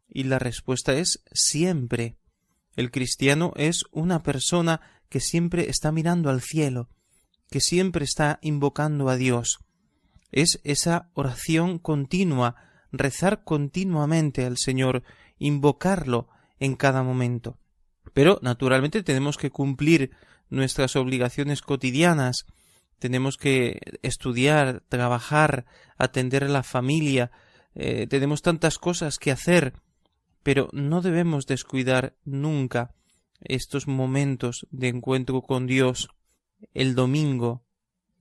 Y 0.08 0.24
la 0.24 0.40
respuesta 0.40 0.94
es 0.94 1.24
siempre. 1.32 2.18
El 2.76 2.92
cristiano 2.92 3.54
es 3.56 3.84
una 3.92 4.24
persona 4.24 4.82
que 5.10 5.20
siempre 5.20 5.70
está 5.70 5.92
mirando 5.92 6.30
al 6.30 6.42
cielo, 6.42 6.90
que 7.50 7.60
siempre 7.60 8.06
está 8.06 8.40
invocando 8.42 9.10
a 9.10 9.16
Dios. 9.16 9.60
Es 10.32 10.60
esa 10.64 11.10
oración 11.14 11.80
continua, 11.80 12.56
rezar 12.92 13.44
continuamente 13.44 14.46
al 14.46 14.58
Señor, 14.58 15.04
invocarlo 15.38 16.28
en 16.60 16.76
cada 16.76 17.04
momento. 17.04 17.58
Pero, 18.14 18.40
naturalmente, 18.42 19.04
tenemos 19.04 19.38
que 19.38 19.52
cumplir 19.52 20.12
nuestras 20.50 20.96
obligaciones 20.96 21.62
cotidianas, 21.62 22.46
tenemos 23.00 23.38
que 23.38 23.80
estudiar, 24.02 24.84
trabajar, 24.88 25.66
atender 25.98 26.46
a 26.46 26.50
la 26.50 26.64
familia, 26.64 27.32
eh, 27.76 28.08
tenemos 28.08 28.42
tantas 28.42 28.80
cosas 28.80 29.20
que 29.20 29.32
hacer, 29.32 29.74
pero 30.44 30.70
no 30.72 31.02
debemos 31.02 31.46
descuidar 31.46 32.16
nunca 32.24 32.96
estos 33.42 33.88
momentos 33.88 34.66
de 34.72 34.88
encuentro 34.88 35.42
con 35.42 35.68
Dios, 35.68 36.10
el 36.74 36.96
domingo, 36.96 37.66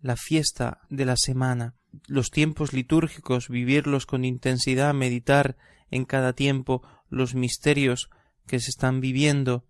la 0.01 0.17
fiesta 0.17 0.81
de 0.90 1.05
la 1.07 1.17
semana. 1.17 1.75
los 2.09 2.33
tiempos 2.33 2.73
litúrgicos, 2.73 3.49
vivirlos 3.49 4.05
con 4.05 4.25
intensidad, 4.25 4.93
meditar 4.93 5.57
en 5.93 6.05
cada 6.05 6.33
tiempo 6.33 6.83
los 7.09 7.37
misterios 7.37 8.11
que 8.47 8.59
se 8.59 8.71
están 8.71 9.01
viviendo. 9.01 9.64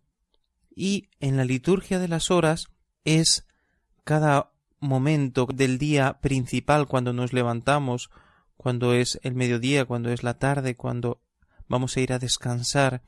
Y 0.75 1.11
en 1.21 1.37
la 1.37 1.45
liturgia 1.45 1.99
de 1.99 2.09
las 2.09 2.31
horas 2.31 2.69
es 3.05 3.47
cada 4.05 4.53
momento 4.81 5.47
del 5.53 5.77
día 5.77 6.19
principal 6.23 6.87
cuando 6.87 7.13
nos 7.13 7.35
levantamos, 7.35 8.11
cuando 8.65 8.95
es 8.95 9.21
el 9.23 9.35
mediodía, 9.35 9.85
cuando 9.85 10.11
es 10.11 10.23
la 10.23 10.39
tarde, 10.39 10.75
cuando 10.75 11.21
vamos 11.69 11.99
a 11.99 12.01
ir 12.01 12.15
a 12.15 12.19
descansar. 12.19 13.03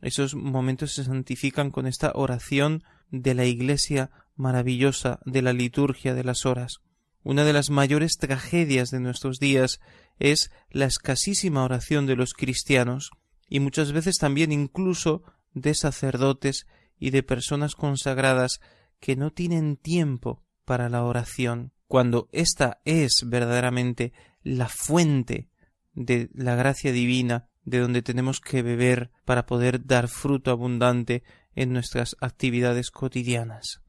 Esos 0.00 0.36
momentos 0.36 0.92
se 0.92 1.02
santifican 1.02 1.72
con 1.72 1.88
esta 1.88 2.12
oración 2.14 2.84
de 3.10 3.34
la 3.34 3.44
Iglesia 3.44 4.12
maravillosa 4.36 5.18
de 5.24 5.42
la 5.42 5.52
liturgia 5.52 6.14
de 6.14 6.22
las 6.22 6.46
horas. 6.46 6.76
Una 7.24 7.42
de 7.42 7.52
las 7.52 7.70
mayores 7.70 8.18
tragedias 8.18 8.92
de 8.92 9.00
nuestros 9.00 9.40
días 9.40 9.80
es 10.20 10.52
la 10.70 10.84
escasísima 10.84 11.64
oración 11.64 12.06
de 12.06 12.14
los 12.14 12.32
cristianos 12.32 13.10
y 13.48 13.58
muchas 13.58 13.90
veces 13.90 14.18
también 14.18 14.52
incluso 14.52 15.24
de 15.54 15.74
sacerdotes 15.74 16.68
y 17.00 17.10
de 17.10 17.24
personas 17.24 17.74
consagradas 17.74 18.60
que 19.00 19.16
no 19.16 19.32
tienen 19.32 19.76
tiempo 19.76 20.44
para 20.64 20.88
la 20.88 21.02
oración, 21.02 21.72
cuando 21.88 22.28
ésta 22.30 22.80
es 22.84 23.24
verdaderamente 23.26 24.12
la 24.44 24.68
fuente 24.68 25.48
de 25.94 26.30
la 26.34 26.54
gracia 26.54 26.92
divina 26.92 27.48
de 27.64 27.78
donde 27.78 28.02
tenemos 28.02 28.40
que 28.40 28.62
beber 28.62 29.10
para 29.24 29.46
poder 29.46 29.84
dar 29.86 30.08
fruto 30.08 30.50
abundante 30.50 31.24
en 31.56 31.72
nuestras 31.72 32.14
actividades 32.20 32.90
cotidianas. 32.90 33.80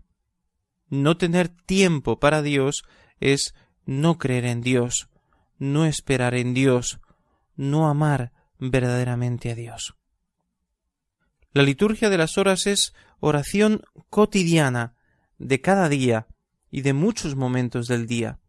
No 0.89 1.18
tener 1.18 1.50
tiempo 1.50 2.20
para 2.20 2.41
Dios 2.41 2.84
es 3.20 3.54
no 3.86 4.18
creer 4.18 4.46
en 4.46 4.62
Dios, 4.62 5.10
no 5.58 5.86
esperar 5.86 6.36
en 6.36 6.54
Dios, 6.54 7.00
no 7.56 7.88
amar 7.89 8.32
verdaderamente 8.60 9.52
a 9.52 9.56
Dios. 9.56 9.96
La 11.52 11.63
liturgia 11.63 12.10
de 12.10 12.18
las 12.18 12.38
horas 12.38 12.68
es 12.68 12.94
oración 13.20 13.82
cotidiana 14.10 14.96
de 15.38 15.62
cada 15.62 15.89
día 15.89 16.28
y 16.70 16.82
de 16.82 16.94
muchos 16.94 17.36
momentos 17.36 17.88
del 17.88 18.08
día. 18.08 18.39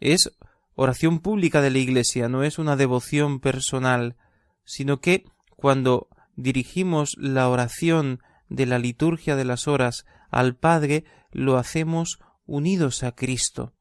Es 0.00 0.30
oración 0.74 1.20
pública 1.20 1.60
de 1.60 1.70
la 1.70 1.78
Iglesia, 1.78 2.28
no 2.28 2.42
es 2.42 2.58
una 2.58 2.76
devoción 2.76 3.40
personal, 3.40 4.16
sino 4.64 5.00
que 5.00 5.24
cuando 5.56 6.08
dirigimos 6.36 7.16
la 7.18 7.48
oración 7.48 8.20
de 8.48 8.66
la 8.66 8.78
liturgia 8.78 9.36
de 9.36 9.44
las 9.44 9.68
horas 9.68 10.04
al 10.30 10.56
Padre, 10.56 11.04
lo 11.30 11.56
hacemos 11.56 12.18
unidos 12.46 13.02
a 13.02 13.12
Cristo, 13.12 13.72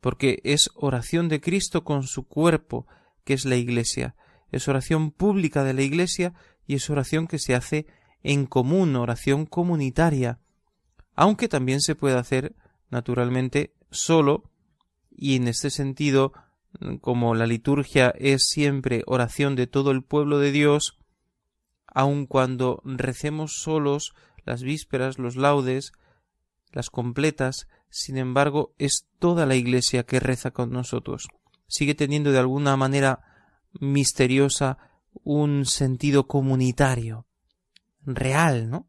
porque 0.00 0.40
es 0.44 0.70
oración 0.74 1.28
de 1.28 1.40
Cristo 1.40 1.84
con 1.84 2.04
su 2.04 2.26
cuerpo, 2.26 2.86
que 3.24 3.34
es 3.34 3.44
la 3.44 3.56
Iglesia, 3.56 4.14
es 4.50 4.68
oración 4.68 5.10
pública 5.10 5.64
de 5.64 5.74
la 5.74 5.82
Iglesia 5.82 6.34
y 6.66 6.74
es 6.74 6.88
oración 6.88 7.26
que 7.26 7.38
se 7.38 7.54
hace 7.54 7.86
en 8.22 8.46
común, 8.46 8.96
oración 8.96 9.46
comunitaria, 9.46 10.38
aunque 11.14 11.48
también 11.48 11.80
se 11.80 11.94
puede 11.94 12.16
hacer 12.16 12.54
naturalmente 12.90 13.74
solo 13.90 14.50
y 15.18 15.34
en 15.34 15.48
este 15.48 15.70
sentido 15.70 16.32
como 17.00 17.34
la 17.34 17.46
liturgia 17.46 18.14
es 18.18 18.46
siempre 18.46 19.02
oración 19.06 19.56
de 19.56 19.66
todo 19.66 19.90
el 19.90 20.04
pueblo 20.04 20.38
de 20.38 20.52
Dios, 20.52 20.98
aun 21.86 22.26
cuando 22.26 22.80
recemos 22.84 23.60
solos 23.60 24.14
las 24.44 24.62
vísperas, 24.62 25.18
los 25.18 25.36
laudes, 25.36 25.92
las 26.70 26.88
completas, 26.88 27.66
sin 27.90 28.16
embargo, 28.16 28.74
es 28.78 29.08
toda 29.18 29.44
la 29.44 29.56
Iglesia 29.56 30.04
que 30.04 30.20
reza 30.20 30.52
con 30.52 30.70
nosotros. 30.70 31.28
Sigue 31.66 31.94
teniendo 31.94 32.30
de 32.30 32.38
alguna 32.38 32.76
manera 32.76 33.20
misteriosa 33.80 34.78
un 35.24 35.64
sentido 35.66 36.28
comunitario, 36.28 37.26
real, 38.04 38.70
¿no? 38.70 38.86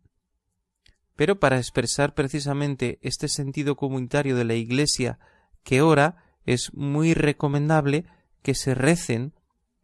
Pero 1.15 1.39
para 1.39 1.57
expresar 1.57 2.13
precisamente 2.13 2.99
este 3.01 3.27
sentido 3.27 3.75
comunitario 3.75 4.35
de 4.35 4.45
la 4.45 4.53
Iglesia 4.53 5.19
que 5.69 5.83
ora, 5.83 6.15
es 6.45 6.73
muy 6.73 7.13
recomendable 7.13 8.05
que 8.41 8.55
se 8.55 8.73
recen 8.73 9.35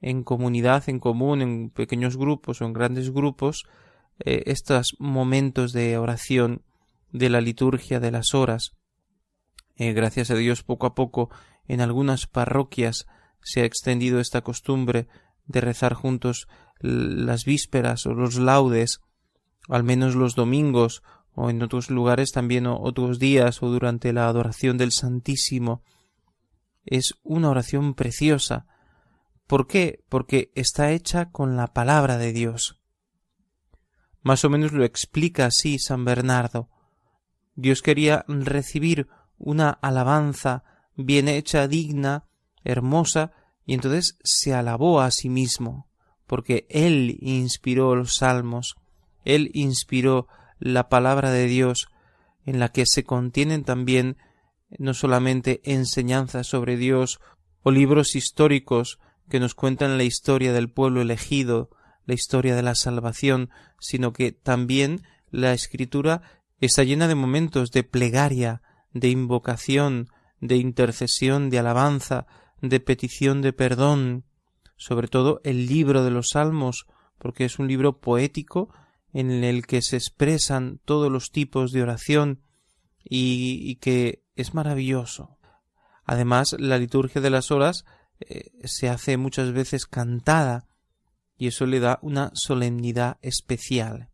en 0.02 0.24
comunidad, 0.24 0.90
en 0.90 1.00
común, 1.00 1.44
en 1.44 1.70
pequeños 1.70 2.18
grupos 2.18 2.60
o 2.60 2.66
en 2.66 2.74
grandes 2.74 3.12
grupos, 3.12 3.66
eh, 4.18 4.42
estos 4.48 4.96
momentos 4.98 5.74
de 5.74 6.00
oración 6.00 6.64
de 7.12 7.30
la 7.30 7.40
liturgia 7.40 8.00
de 8.00 8.10
las 8.10 8.34
horas. 8.34 8.72
Eh, 9.76 9.94
gracias 9.94 10.32
a 10.32 10.36
Dios, 10.36 10.64
poco 10.64 10.88
a 10.88 10.96
poco, 10.96 11.30
en 11.68 11.82
algunas 11.82 12.26
parroquias 12.26 13.06
se 13.44 13.62
ha 13.62 13.66
extendido 13.66 14.20
esta 14.20 14.42
costumbre 14.42 15.08
de 15.46 15.62
rezar 15.62 15.94
juntos 15.94 16.48
las 16.80 17.46
vísperas 17.46 18.08
o 18.08 18.16
los 18.16 18.38
laudes, 18.40 19.02
al 19.70 19.84
menos 19.84 20.16
los 20.16 20.34
domingos, 20.34 21.04
o 21.36 21.50
en 21.50 21.62
otros 21.62 21.90
lugares 21.90 22.32
también 22.32 22.66
otros 22.66 23.20
días 23.20 23.62
o 23.62 23.70
durante 23.70 24.14
la 24.14 24.28
adoración 24.28 24.78
del 24.78 24.92
Santísimo, 24.92 25.84
es 26.86 27.16
una 27.24 27.50
oración 27.50 27.94
preciosa. 27.94 28.68
¿Por 29.48 29.68
qué? 29.68 30.04
Porque 30.10 30.52
está 30.56 30.92
hecha 30.92 31.32
con 31.32 31.58
la 31.58 31.68
palabra 31.68 32.18
de 32.18 32.32
Dios. 32.32 32.80
Más 34.22 34.46
o 34.46 34.50
menos 34.50 34.72
lo 34.72 34.84
explica 34.84 35.46
así 35.46 35.78
San 35.78 36.06
Bernardo. 36.06 36.70
Dios 37.56 37.82
quería 37.82 38.26
recibir 38.28 39.08
una 39.38 39.70
alabanza 39.70 40.64
bien 40.96 41.28
hecha, 41.28 41.68
digna, 41.68 42.26
hermosa, 42.64 43.34
y 43.66 43.74
entonces 43.74 44.18
se 44.24 44.54
alabó 44.54 45.02
a 45.02 45.12
sí 45.12 45.30
mismo, 45.30 45.88
porque 46.28 46.66
Él 46.70 47.18
inspiró 47.20 47.96
los 47.96 48.16
salmos, 48.16 48.76
Él 49.24 49.52
inspiró 49.54 50.28
la 50.60 50.90
palabra 50.90 51.32
de 51.32 51.48
Dios, 51.48 51.88
en 52.46 52.60
la 52.60 52.70
que 52.70 52.86
se 52.86 53.04
contienen 53.04 53.64
también 53.64 54.18
no 54.78 54.94
solamente 54.94 55.62
enseñanzas 55.64 56.48
sobre 56.48 56.78
Dios 56.78 57.20
o 57.62 57.72
libros 57.72 58.16
históricos 58.16 59.00
que 59.30 59.40
nos 59.40 59.56
cuentan 59.56 59.98
la 59.98 60.04
historia 60.04 60.54
del 60.54 60.70
pueblo 60.70 61.02
elegido, 61.02 61.70
la 62.06 62.14
historia 62.14 62.56
de 62.56 62.62
la 62.62 62.76
salvación, 62.76 63.50
sino 63.80 64.14
que 64.14 64.32
también 64.32 65.02
la 65.32 65.54
escritura 65.54 66.22
está 66.60 66.84
llena 66.84 67.08
de 67.08 67.16
momentos 67.16 67.72
de 67.72 67.84
plegaria, 67.84 68.62
de 68.94 69.10
invocación, 69.10 70.10
de 70.40 70.58
intercesión, 70.58 71.50
de 71.50 71.60
alabanza, 71.60 72.28
de 72.62 72.80
petición 72.80 73.42
de 73.42 73.54
perdón, 73.54 74.26
sobre 74.78 75.08
todo 75.08 75.42
el 75.44 75.68
libro 75.68 76.04
de 76.04 76.12
los 76.12 76.30
Salmos, 76.30 76.86
porque 77.18 77.46
es 77.46 77.60
un 77.60 77.68
libro 77.68 78.00
poético 78.00 78.70
en 79.16 79.46
el 79.46 79.66
que 79.66 79.82
se 79.82 79.96
expresan 79.96 80.82
todos 80.84 81.10
los 81.10 81.32
tipos 81.32 81.72
de 81.72 81.82
oración 81.82 82.42
y, 83.02 83.78
que 83.78 84.22
es 84.36 84.54
maravilloso. 84.54 85.38
Además, 86.04 86.54
la 86.60 86.78
liturgia 86.78 87.22
de 87.22 87.30
las 87.30 87.50
horas 87.50 87.86
eh, 88.20 88.52
se 88.66 88.90
hace 88.90 89.16
muchas 89.16 89.54
veces 89.54 89.86
cantada 89.86 90.68
y 91.38 91.48
eso 91.48 91.66
le 91.66 91.80
da 91.80 91.98
una 92.02 92.32
solemnidad 92.34 93.18
especial. 93.22 94.10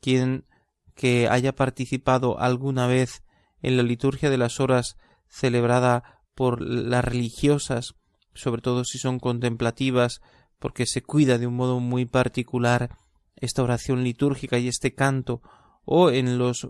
Quien 0.00 0.46
que 0.94 1.28
haya 1.28 1.54
participado 1.54 2.40
alguna 2.40 2.86
vez 2.86 3.22
en 3.60 3.76
la 3.76 3.82
liturgia 3.82 4.30
de 4.30 4.38
las 4.38 4.60
horas 4.60 4.96
celebrada 5.28 6.22
por 6.34 6.62
las 6.62 7.04
religiosas, 7.04 7.96
sobre 8.32 8.62
todo 8.62 8.84
si 8.84 8.96
son 8.96 9.18
contemplativas, 9.18 10.22
porque 10.58 10.86
se 10.86 11.02
cuida 11.02 11.36
de 11.36 11.46
un 11.46 11.54
modo 11.54 11.80
muy 11.80 12.06
particular 12.06 12.96
esta 13.42 13.62
oración 13.62 14.04
litúrgica 14.04 14.58
y 14.58 14.68
este 14.68 14.94
canto, 14.94 15.42
o 15.84 16.10
en 16.10 16.38
los 16.38 16.68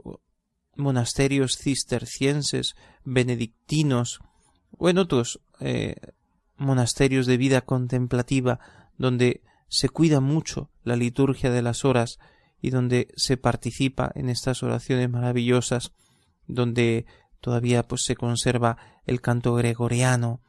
monasterios 0.74 1.58
cistercienses, 1.58 2.74
benedictinos 3.04 4.20
o 4.78 4.88
en 4.88 4.98
otros 4.98 5.40
eh, 5.60 5.96
monasterios 6.56 7.26
de 7.26 7.36
vida 7.36 7.60
contemplativa 7.60 8.58
donde 8.96 9.42
se 9.68 9.90
cuida 9.90 10.20
mucho 10.20 10.70
la 10.82 10.96
liturgia 10.96 11.50
de 11.50 11.62
las 11.62 11.84
horas 11.84 12.18
y 12.60 12.70
donde 12.70 13.08
se 13.16 13.36
participa 13.36 14.10
en 14.14 14.30
estas 14.30 14.62
oraciones 14.62 15.10
maravillosas 15.10 15.92
donde 16.46 17.04
todavía 17.40 17.82
pues 17.82 18.04
se 18.04 18.16
conserva 18.16 18.78
el 19.04 19.20
canto 19.20 19.54
gregoriano 19.54 20.40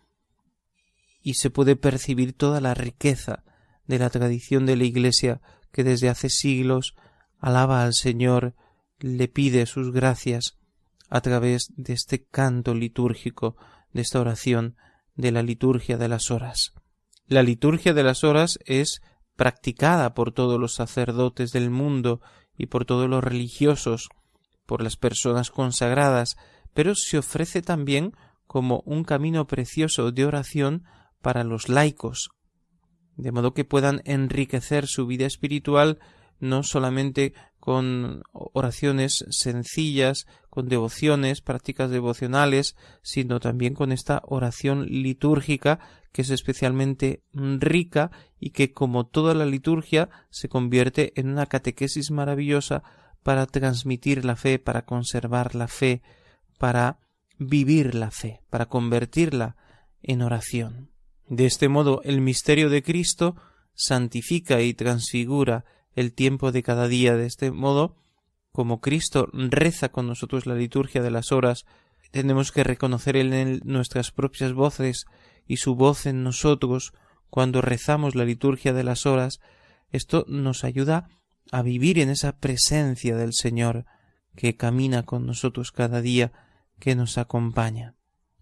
y 1.22 1.34
se 1.34 1.50
puede 1.50 1.76
percibir 1.76 2.34
toda 2.34 2.62
la 2.62 2.74
riqueza 2.74 3.44
de 3.88 4.00
la 4.00 4.10
tradición 4.10 4.66
de 4.66 4.78
la 4.78 4.84
Iglesia 4.84 5.42
que 5.74 5.84
desde 5.84 6.08
hace 6.08 6.30
siglos 6.30 6.96
alaba 7.40 7.84
al 7.84 7.94
Señor 7.94 8.56
le 9.00 9.28
pide 9.28 9.66
sus 9.66 9.92
gracias 9.92 10.58
a 11.10 11.20
través 11.20 11.74
de 11.76 11.92
este 11.92 12.24
canto 12.24 12.74
litúrgico, 12.74 13.58
de 13.92 14.02
esta 14.02 14.22
oración 14.22 14.78
de 15.16 15.32
la 15.32 15.44
liturgia 15.44 15.98
de 15.98 16.08
las 16.08 16.32
horas. 16.32 16.74
La 17.28 17.44
liturgia 17.44 17.94
de 17.94 18.04
las 18.04 18.24
horas 18.24 18.60
es 18.66 19.02
practicada 19.36 20.14
por 20.14 20.32
todos 20.32 20.60
los 20.60 20.74
sacerdotes 20.74 21.52
del 21.52 21.70
mundo 21.70 22.22
y 22.58 22.68
por 22.68 22.86
todos 22.86 23.10
los 23.10 23.24
religiosos, 23.24 24.10
por 24.66 24.82
las 24.82 24.96
personas 24.96 25.52
consagradas, 25.52 26.38
pero 26.74 26.96
se 26.96 27.18
ofrece 27.18 27.62
también 27.62 28.14
como 28.48 28.84
un 28.86 29.04
camino 29.04 29.48
precioso 29.48 30.12
de 30.12 30.26
oración 30.26 30.84
para 31.22 31.44
los 31.44 31.70
laicos, 31.70 32.30
de 33.16 33.32
modo 33.32 33.54
que 33.54 33.66
puedan 33.66 34.02
enriquecer 34.06 34.88
su 34.88 35.06
vida 35.08 35.26
espiritual 35.26 36.00
no 36.40 36.64
solamente 36.64 37.34
con 37.60 38.24
oraciones 38.32 39.26
sencillas, 39.30 40.28
con 40.50 40.68
devociones, 40.68 41.42
prácticas 41.42 41.90
devocionales, 41.90 42.76
sino 43.02 43.40
también 43.40 43.74
con 43.74 43.94
esta 43.94 44.22
oración 44.26 44.86
litúrgica 44.86 45.80
que 46.12 46.24
es 46.24 46.30
especialmente 46.30 47.24
rica 47.34 48.12
y 48.40 48.52
que 48.52 48.72
como 48.72 49.06
toda 49.06 49.34
la 49.34 49.46
liturgia 49.46 50.10
se 50.30 50.50
convierte 50.50 51.14
en 51.16 51.30
una 51.30 51.46
catequesis 51.46 52.12
maravillosa 52.12 52.84
para 53.24 53.46
transmitir 53.48 54.26
la 54.26 54.36
fe, 54.36 54.60
para 54.60 54.86
conservar 54.86 55.56
la 55.56 55.68
fe, 55.68 56.02
para 56.60 57.00
vivir 57.40 57.96
la 57.96 58.12
fe, 58.12 58.42
para 58.50 58.68
convertirla 58.68 59.56
en 60.02 60.22
oración. 60.22 60.93
De 61.34 61.48
este 61.48 61.68
modo 61.68 62.00
el 62.04 62.22
misterio 62.22 62.70
de 62.70 62.84
Cristo 62.84 63.36
santifica 63.74 64.62
y 64.62 64.76
transfigura 64.76 65.66
el 65.96 66.14
tiempo 66.14 66.52
de 66.52 66.62
cada 66.62 66.88
día. 66.88 67.18
De 67.18 67.26
este 67.26 67.50
modo, 67.50 67.96
como 68.52 68.82
Cristo 68.82 69.30
reza 69.34 69.90
con 69.90 70.06
nosotros 70.06 70.46
la 70.46 70.54
liturgia 70.54 71.02
de 71.02 71.10
las 71.10 71.32
horas, 71.32 71.66
tenemos 72.12 72.52
que 72.52 72.64
reconocer 72.64 73.16
en 73.16 73.34
él 73.34 73.62
nuestras 73.66 74.12
propias 74.12 74.54
voces 74.54 75.06
y 75.48 75.58
su 75.58 75.74
voz 75.74 76.06
en 76.06 76.22
nosotros 76.22 76.94
cuando 77.32 77.62
rezamos 77.62 78.14
la 78.14 78.26
liturgia 78.26 78.72
de 78.72 78.84
las 78.84 79.08
horas. 79.08 79.40
Esto 79.90 80.26
nos 80.28 80.64
ayuda 80.64 81.10
a 81.52 81.64
vivir 81.64 81.98
en 81.98 82.12
esa 82.12 82.38
presencia 82.38 83.18
del 83.18 83.34
Señor 83.34 83.86
que 84.36 84.56
camina 84.56 85.02
con 85.02 85.26
nosotros 85.26 85.72
cada 85.72 86.00
día, 86.00 86.32
que 86.78 86.94
nos 86.94 87.18
acompaña. 87.18 87.96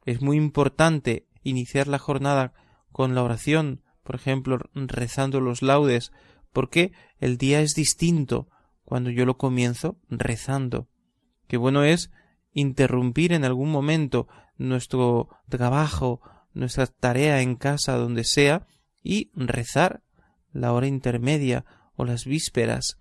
Es 0.06 0.22
muy 0.22 0.36
importante 0.36 1.30
iniciar 1.42 1.88
la 1.88 1.98
jornada 1.98 2.52
con 2.92 3.16
la 3.16 3.24
oración, 3.24 3.82
por 4.04 4.16
ejemplo, 4.16 4.60
rezando 4.74 5.39
los 5.39 5.62
laudes, 5.62 6.12
porque 6.52 6.92
el 7.20 7.38
día 7.38 7.62
es 7.62 7.74
distinto 7.74 8.50
cuando 8.84 9.10
yo 9.10 9.26
lo 9.26 9.38
comienzo 9.38 9.98
rezando. 10.10 10.88
Qué 11.48 11.58
bueno 11.58 11.84
es 11.84 12.12
interrumpir 12.54 13.34
en 13.34 13.46
algún 13.46 13.72
momento 13.72 14.28
nuestro 14.58 15.30
trabajo, 15.50 16.22
nuestra 16.54 16.88
tarea 16.88 17.42
en 17.42 17.56
casa, 17.56 17.96
donde 17.96 18.24
sea, 18.24 18.68
y 19.04 19.32
rezar 19.34 20.04
la 20.52 20.74
hora 20.74 20.88
intermedia 20.88 21.66
o 21.96 22.06
las 22.06 22.26
vísperas. 22.26 22.98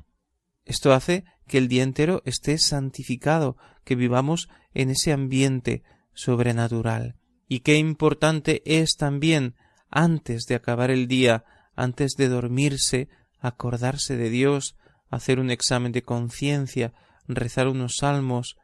Esto 0.64 0.92
hace 0.92 1.24
que 1.46 1.58
el 1.58 1.68
día 1.68 1.82
entero 1.82 2.22
esté 2.24 2.58
santificado, 2.58 3.56
que 3.84 3.96
vivamos 3.96 4.48
en 4.72 4.90
ese 4.90 5.12
ambiente 5.12 5.82
sobrenatural. 6.14 7.16
Y 7.48 7.60
qué 7.60 7.76
importante 7.76 8.62
es 8.64 8.94
también, 8.96 9.56
antes 9.90 10.46
de 10.46 10.54
acabar 10.54 10.90
el 10.90 11.08
día, 11.08 11.44
antes 11.74 12.14
de 12.16 12.28
dormirse, 12.28 13.08
acordarse 13.38 14.16
de 14.16 14.30
Dios, 14.30 14.76
hacer 15.08 15.40
un 15.40 15.50
examen 15.50 15.92
de 15.92 16.02
conciencia, 16.02 16.92
rezar 17.26 17.68
unos 17.68 17.96
salmos, 17.96 18.56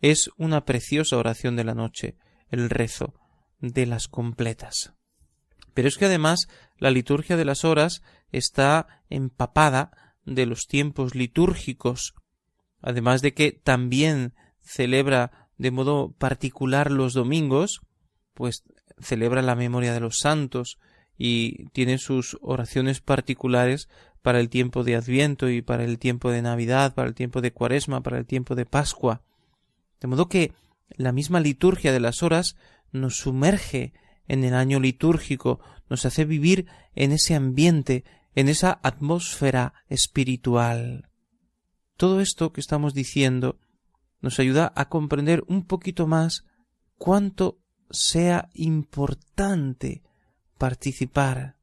es 0.00 0.30
una 0.36 0.64
preciosa 0.64 1.16
oración 1.16 1.56
de 1.56 1.64
la 1.64 1.74
noche, 1.74 2.16
el 2.50 2.68
rezo 2.68 3.14
de 3.60 3.86
las 3.86 4.08
completas. 4.08 4.92
Pero 5.72 5.88
es 5.88 5.96
que 5.96 6.04
además 6.04 6.48
la 6.78 6.90
liturgia 6.90 7.36
de 7.36 7.44
las 7.44 7.64
horas 7.64 8.02
está 8.30 9.02
empapada 9.08 10.14
de 10.24 10.46
los 10.46 10.66
tiempos 10.66 11.14
litúrgicos, 11.14 12.14
además 12.80 13.22
de 13.22 13.34
que 13.34 13.52
también 13.52 14.34
celebra 14.60 15.48
de 15.56 15.70
modo 15.70 16.12
particular 16.12 16.90
los 16.90 17.14
domingos, 17.14 17.80
pues 18.34 18.64
celebra 18.98 19.42
la 19.42 19.54
memoria 19.54 19.92
de 19.92 20.00
los 20.00 20.18
santos 20.18 20.78
y 21.16 21.68
tiene 21.70 21.98
sus 21.98 22.38
oraciones 22.40 23.00
particulares 23.00 23.88
para 24.22 24.40
el 24.40 24.48
tiempo 24.48 24.84
de 24.84 24.96
Adviento 24.96 25.48
y 25.50 25.62
para 25.62 25.84
el 25.84 25.98
tiempo 25.98 26.30
de 26.30 26.42
Navidad, 26.42 26.94
para 26.94 27.08
el 27.08 27.14
tiempo 27.14 27.40
de 27.40 27.52
Cuaresma, 27.52 28.02
para 28.02 28.18
el 28.18 28.26
tiempo 28.26 28.54
de 28.54 28.66
Pascua. 28.66 29.22
De 30.00 30.08
modo 30.08 30.28
que 30.28 30.52
la 30.96 31.12
misma 31.12 31.40
liturgia 31.40 31.92
de 31.92 32.00
las 32.00 32.22
horas 32.22 32.56
nos 32.90 33.16
sumerge 33.16 33.92
en 34.26 34.44
el 34.44 34.54
año 34.54 34.80
litúrgico, 34.80 35.60
nos 35.90 36.06
hace 36.06 36.24
vivir 36.24 36.66
en 36.94 37.12
ese 37.12 37.34
ambiente, 37.34 38.04
en 38.34 38.48
esa 38.48 38.80
atmósfera 38.82 39.74
espiritual. 39.88 41.10
Todo 41.96 42.20
esto 42.20 42.52
que 42.52 42.60
estamos 42.60 42.94
diciendo 42.94 43.58
nos 44.20 44.38
ayuda 44.38 44.72
a 44.74 44.88
comprender 44.88 45.44
un 45.48 45.66
poquito 45.66 46.06
más 46.06 46.44
cuánto 46.96 47.58
sea 47.90 48.48
importante 48.54 50.02
participar 50.58 51.56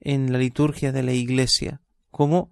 en 0.00 0.32
la 0.32 0.38
liturgia 0.38 0.92
de 0.92 1.02
la 1.02 1.12
Iglesia, 1.12 1.80
como 2.10 2.50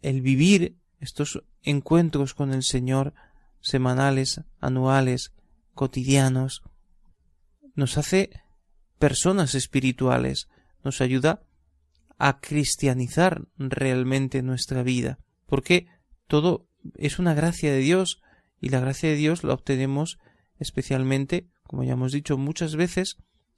el 0.00 0.22
vivir 0.22 0.76
estos 1.00 1.42
encuentros 1.62 2.34
con 2.34 2.52
el 2.52 2.62
Señor 2.62 3.14
semanales, 3.60 4.40
anuales, 4.60 5.32
cotidianos, 5.74 6.62
nos 7.74 7.98
hace 7.98 8.30
personas 8.98 9.54
espirituales, 9.54 10.48
nos 10.84 11.00
ayuda 11.00 11.42
a 12.18 12.40
cristianizar 12.40 13.48
realmente 13.58 14.42
nuestra 14.42 14.82
vida, 14.82 15.18
porque 15.46 15.86
todo 16.28 16.68
es 16.96 17.18
una 17.18 17.34
gracia 17.34 17.72
de 17.72 17.78
Dios 17.78 18.20
y 18.60 18.68
la 18.68 18.80
gracia 18.80 19.08
de 19.08 19.16
Dios 19.16 19.42
la 19.44 19.54
obtenemos 19.54 20.18
especialmente, 20.58 21.48
como 21.72 21.84
ya 21.84 21.94
hemos 21.94 22.12
dicho 22.12 22.36
muchas 22.36 22.76
veces, 22.76 23.16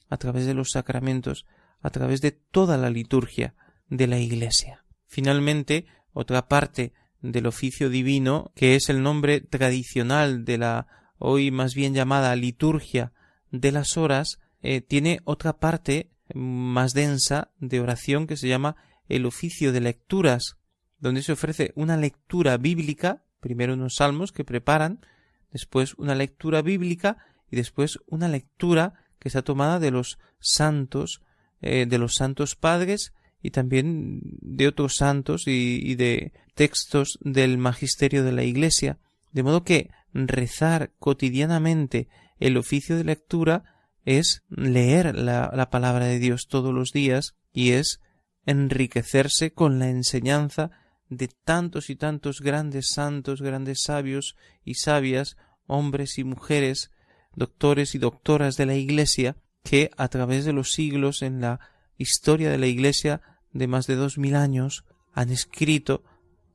a 0.08 0.18
través 0.18 0.46
de 0.46 0.54
los 0.54 0.70
sacramentos, 0.70 1.46
a 1.80 1.90
través 1.90 2.20
de 2.20 2.30
toda 2.30 2.78
la 2.78 2.88
liturgia 2.88 3.56
de 3.88 4.06
la 4.06 4.20
Iglesia. 4.20 4.84
Finalmente, 5.08 5.86
otra 6.12 6.46
parte 6.46 6.92
del 7.22 7.48
oficio 7.48 7.90
divino, 7.90 8.52
que 8.54 8.76
es 8.76 8.88
el 8.88 9.02
nombre 9.02 9.40
tradicional 9.40 10.44
de 10.44 10.58
la 10.58 10.86
hoy 11.18 11.50
más 11.50 11.74
bien 11.74 11.92
llamada 11.92 12.36
liturgia 12.36 13.12
de 13.50 13.72
las 13.72 13.96
horas, 13.96 14.38
eh, 14.62 14.80
tiene 14.80 15.18
otra 15.24 15.58
parte 15.58 16.12
más 16.36 16.92
densa 16.92 17.50
de 17.58 17.80
oración 17.80 18.28
que 18.28 18.36
se 18.36 18.46
llama 18.46 18.76
el 19.08 19.26
oficio 19.26 19.72
de 19.72 19.80
lecturas, 19.80 20.54
donde 21.00 21.24
se 21.24 21.32
ofrece 21.32 21.72
una 21.74 21.96
lectura 21.96 22.58
bíblica, 22.58 23.24
primero 23.40 23.74
unos 23.74 23.96
salmos 23.96 24.30
que 24.30 24.44
preparan, 24.44 25.04
después 25.50 25.94
una 25.94 26.14
lectura 26.14 26.62
bíblica 26.62 27.18
y 27.50 27.56
después 27.56 27.98
una 28.06 28.28
lectura 28.28 28.94
que 29.18 29.28
está 29.28 29.42
tomada 29.42 29.78
de 29.78 29.90
los 29.90 30.18
santos, 30.38 31.22
eh, 31.60 31.86
de 31.88 31.98
los 31.98 32.14
santos 32.14 32.56
padres 32.56 33.12
y 33.42 33.50
también 33.50 34.20
de 34.22 34.68
otros 34.68 34.96
santos 34.96 35.44
y, 35.46 35.94
de 35.96 36.32
textos 36.54 37.18
del 37.22 37.58
magisterio 37.58 38.24
de 38.24 38.32
la 38.32 38.44
Iglesia, 38.44 38.98
de 39.32 39.42
modo 39.42 39.64
que 39.64 39.90
rezar 40.12 40.92
cotidianamente 40.98 42.08
el 42.38 42.56
oficio 42.56 42.96
de 42.96 43.04
lectura 43.04 43.64
es 44.04 44.42
leer 44.48 45.14
la, 45.14 45.50
la, 45.54 45.70
palabra 45.70 46.06
de 46.06 46.18
Dios 46.18 46.46
todos 46.48 46.72
los 46.72 46.90
días 46.90 47.34
y 47.52 47.72
es 47.72 48.00
enriquecerse 48.46 49.52
con 49.52 49.78
la 49.78 49.88
enseñanza 49.88 50.70
de 51.08 51.28
tantos 51.28 51.90
y 51.90 51.96
tantos 51.96 52.40
grandes 52.40 52.90
santos, 52.90 53.42
grandes 53.42 53.82
sabios 53.82 54.36
y 54.64 54.74
sabias, 54.74 55.36
hombres 55.66 56.18
y 56.18 56.24
mujeres, 56.24 56.90
doctores 57.36 57.94
y 57.94 57.98
doctoras 57.98 58.56
de 58.56 58.66
la 58.66 58.74
Iglesia, 58.74 59.36
que 59.62 59.90
a 59.96 60.08
través 60.08 60.44
de 60.44 60.52
los 60.52 60.72
siglos 60.72 61.22
en 61.22 61.40
la 61.40 61.60
historia 61.96 62.50
de 62.50 62.58
la 62.58 62.66
Iglesia 62.66 63.22
de 63.52 63.66
más 63.66 63.86
de 63.86 63.96
dos 63.96 64.18
mil 64.18 64.36
años 64.36 64.84
han 65.12 65.30
escrito, 65.30 66.02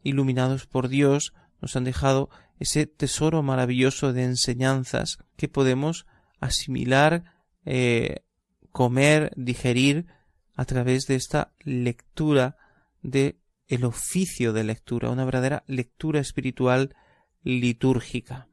iluminados 0.03 0.65
por 0.65 0.89
Dios, 0.89 1.33
nos 1.61 1.75
han 1.75 1.83
dejado 1.83 2.29
ese 2.59 2.85
tesoro 2.87 3.41
maravilloso 3.41 4.13
de 4.13 4.23
enseñanzas 4.23 5.17
que 5.37 5.47
podemos 5.47 6.05
asimilar, 6.39 7.23
eh, 7.65 8.23
comer, 8.71 9.31
digerir 9.35 10.07
a 10.55 10.65
través 10.65 11.05
de 11.07 11.15
esta 11.15 11.53
lectura 11.63 12.57
de 13.01 13.39
el 13.67 13.85
oficio 13.85 14.51
de 14.51 14.63
lectura, 14.63 15.09
una 15.09 15.23
verdadera 15.25 15.63
lectura 15.67 16.19
espiritual 16.19 16.95
litúrgica. 17.43 18.48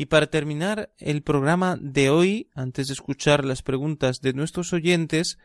Y 0.00 0.06
para 0.06 0.28
terminar 0.28 0.94
el 0.96 1.20
programa 1.20 1.76
de 1.78 2.08
hoy, 2.08 2.48
antes 2.54 2.88
de 2.88 2.94
escuchar 2.94 3.44
las 3.44 3.60
preguntas 3.60 4.22
de 4.22 4.32
nuestros 4.32 4.72
oyentes, 4.72 5.38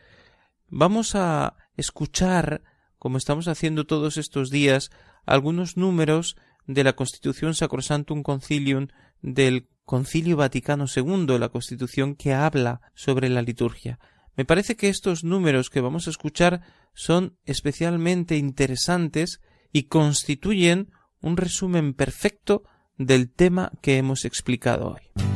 vamos 0.68 1.14
a 1.14 1.56
escuchar, 1.76 2.62
como 2.98 3.18
estamos 3.18 3.48
haciendo 3.48 3.84
todos 3.84 4.16
estos 4.16 4.48
días, 4.48 4.90
algunos 5.26 5.76
números 5.76 6.36
de 6.66 6.84
la 6.84 6.94
Constitución 6.94 7.54
Sacrosantum 7.54 8.22
Concilium 8.22 8.88
del 9.20 9.68
Concilio 9.84 10.38
Vaticano 10.38 10.86
II, 10.86 11.38
la 11.38 11.50
Constitución 11.50 12.14
que 12.14 12.32
habla 12.32 12.80
sobre 12.94 13.28
la 13.28 13.42
liturgia. 13.42 13.98
Me 14.36 14.46
parece 14.46 14.74
que 14.74 14.88
estos 14.88 15.22
números 15.22 15.68
que 15.68 15.82
vamos 15.82 16.06
a 16.06 16.10
escuchar 16.12 16.62
son 16.94 17.36
especialmente 17.44 18.38
interesantes 18.38 19.42
y 19.70 19.82
constituyen 19.82 20.92
un 21.20 21.36
resumen 21.36 21.92
perfecto 21.92 22.64
del 22.98 23.28
tema 23.28 23.72
que 23.82 23.98
hemos 23.98 24.24
explicado 24.24 24.94
hoy. 24.94 25.26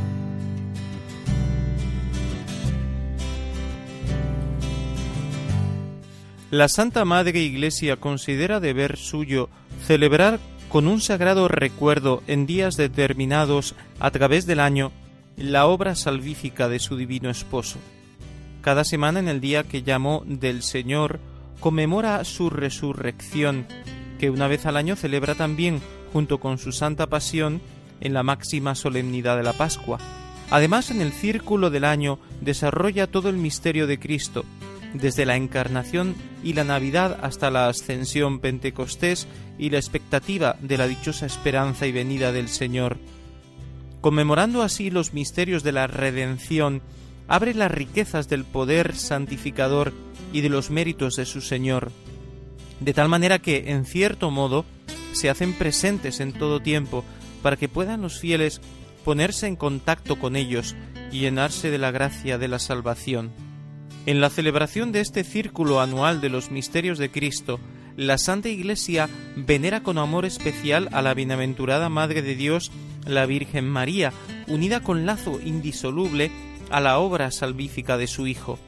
La 6.50 6.68
Santa 6.68 7.04
Madre 7.04 7.38
Iglesia 7.40 7.96
considera 7.96 8.58
deber 8.58 8.96
suyo 8.96 9.48
celebrar 9.86 10.40
con 10.68 10.88
un 10.88 11.00
sagrado 11.00 11.46
recuerdo 11.46 12.22
en 12.26 12.46
días 12.46 12.76
determinados 12.76 13.76
a 14.00 14.10
través 14.10 14.46
del 14.46 14.58
año 14.58 14.90
la 15.36 15.66
obra 15.66 15.94
salvífica 15.94 16.68
de 16.68 16.80
su 16.80 16.96
divino 16.96 17.30
esposo. 17.30 17.78
Cada 18.62 18.84
semana 18.84 19.20
en 19.20 19.28
el 19.28 19.40
día 19.40 19.62
que 19.62 19.82
llamó 19.82 20.24
del 20.26 20.62
Señor 20.62 21.20
conmemora 21.60 22.24
su 22.24 22.50
resurrección, 22.50 23.66
que 24.18 24.30
una 24.30 24.48
vez 24.48 24.66
al 24.66 24.76
año 24.76 24.96
celebra 24.96 25.34
también 25.34 25.80
junto 26.12 26.38
con 26.38 26.58
su 26.58 26.72
Santa 26.72 27.06
Pasión 27.06 27.60
en 28.00 28.14
la 28.14 28.22
máxima 28.22 28.74
solemnidad 28.74 29.36
de 29.36 29.42
la 29.42 29.52
Pascua. 29.52 29.98
Además, 30.50 30.90
en 30.90 31.00
el 31.00 31.12
círculo 31.12 31.70
del 31.70 31.84
año 31.84 32.18
desarrolla 32.40 33.06
todo 33.06 33.28
el 33.28 33.36
misterio 33.36 33.86
de 33.86 33.98
Cristo, 33.98 34.44
desde 34.94 35.24
la 35.24 35.36
encarnación 35.36 36.16
y 36.42 36.54
la 36.54 36.64
Navidad 36.64 37.18
hasta 37.22 37.50
la 37.50 37.68
ascensión 37.68 38.40
Pentecostés 38.40 39.28
y 39.58 39.70
la 39.70 39.78
expectativa 39.78 40.56
de 40.60 40.78
la 40.78 40.88
dichosa 40.88 41.26
esperanza 41.26 41.86
y 41.86 41.92
venida 41.92 42.32
del 42.32 42.48
Señor. 42.48 42.98
Conmemorando 44.00 44.62
así 44.62 44.90
los 44.90 45.12
misterios 45.12 45.62
de 45.62 45.72
la 45.72 45.86
redención, 45.86 46.82
abre 47.28 47.54
las 47.54 47.70
riquezas 47.70 48.28
del 48.28 48.44
poder 48.44 48.96
santificador 48.96 49.92
y 50.32 50.40
de 50.40 50.48
los 50.48 50.70
méritos 50.70 51.14
de 51.16 51.26
su 51.26 51.40
Señor, 51.40 51.92
de 52.80 52.94
tal 52.94 53.08
manera 53.08 53.38
que, 53.40 53.70
en 53.70 53.84
cierto 53.84 54.30
modo, 54.30 54.64
se 55.12 55.30
hacen 55.30 55.52
presentes 55.54 56.20
en 56.20 56.32
todo 56.32 56.60
tiempo 56.60 57.04
para 57.42 57.56
que 57.56 57.68
puedan 57.68 58.02
los 58.02 58.18
fieles 58.18 58.60
ponerse 59.04 59.46
en 59.46 59.56
contacto 59.56 60.18
con 60.18 60.36
ellos 60.36 60.76
y 61.10 61.20
llenarse 61.20 61.70
de 61.70 61.78
la 61.78 61.90
gracia 61.90 62.38
de 62.38 62.48
la 62.48 62.58
salvación. 62.58 63.32
En 64.06 64.20
la 64.20 64.30
celebración 64.30 64.92
de 64.92 65.00
este 65.00 65.24
círculo 65.24 65.80
anual 65.80 66.20
de 66.20 66.30
los 66.30 66.50
misterios 66.50 66.98
de 66.98 67.10
Cristo, 67.10 67.60
la 67.96 68.18
Santa 68.18 68.48
Iglesia 68.48 69.08
venera 69.36 69.82
con 69.82 69.98
amor 69.98 70.24
especial 70.24 70.88
a 70.92 71.02
la 71.02 71.12
bienaventurada 71.12 71.88
Madre 71.88 72.22
de 72.22 72.34
Dios, 72.34 72.70
la 73.06 73.26
Virgen 73.26 73.68
María, 73.68 74.12
unida 74.48 74.80
con 74.80 75.04
lazo 75.04 75.38
indisoluble 75.44 76.30
a 76.70 76.80
la 76.80 76.98
obra 76.98 77.30
salvífica 77.30 77.98
de 77.98 78.06
su 78.06 78.26
Hijo. 78.26 78.58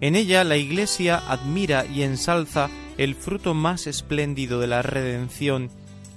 En 0.00 0.16
ella 0.16 0.44
la 0.44 0.56
Iglesia 0.56 1.22
admira 1.28 1.84
y 1.84 2.02
ensalza 2.02 2.70
el 2.96 3.14
fruto 3.14 3.52
más 3.52 3.86
espléndido 3.86 4.60
de 4.60 4.66
la 4.66 4.82
redención 4.82 5.70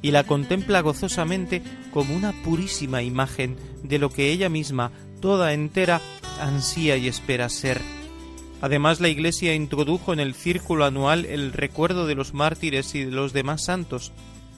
y 0.03 0.11
la 0.11 0.25
contempla 0.25 0.81
gozosamente 0.81 1.63
como 1.91 2.15
una 2.15 2.33
purísima 2.43 3.01
imagen 3.01 3.55
de 3.81 3.97
lo 3.97 4.11
que 4.11 4.31
ella 4.31 4.49
misma, 4.49 4.91
toda 5.21 5.53
entera, 5.53 6.01
ansía 6.39 6.97
y 6.97 7.07
espera 7.07 7.49
ser. 7.49 7.81
Además, 8.61 8.99
la 8.99 9.07
Iglesia 9.07 9.55
introdujo 9.55 10.13
en 10.13 10.19
el 10.19 10.35
círculo 10.35 10.85
anual 10.85 11.25
el 11.25 11.53
recuerdo 11.53 12.05
de 12.05 12.15
los 12.15 12.33
mártires 12.33 12.93
y 12.95 13.05
de 13.05 13.11
los 13.11 13.33
demás 13.33 13.63
santos, 13.63 14.11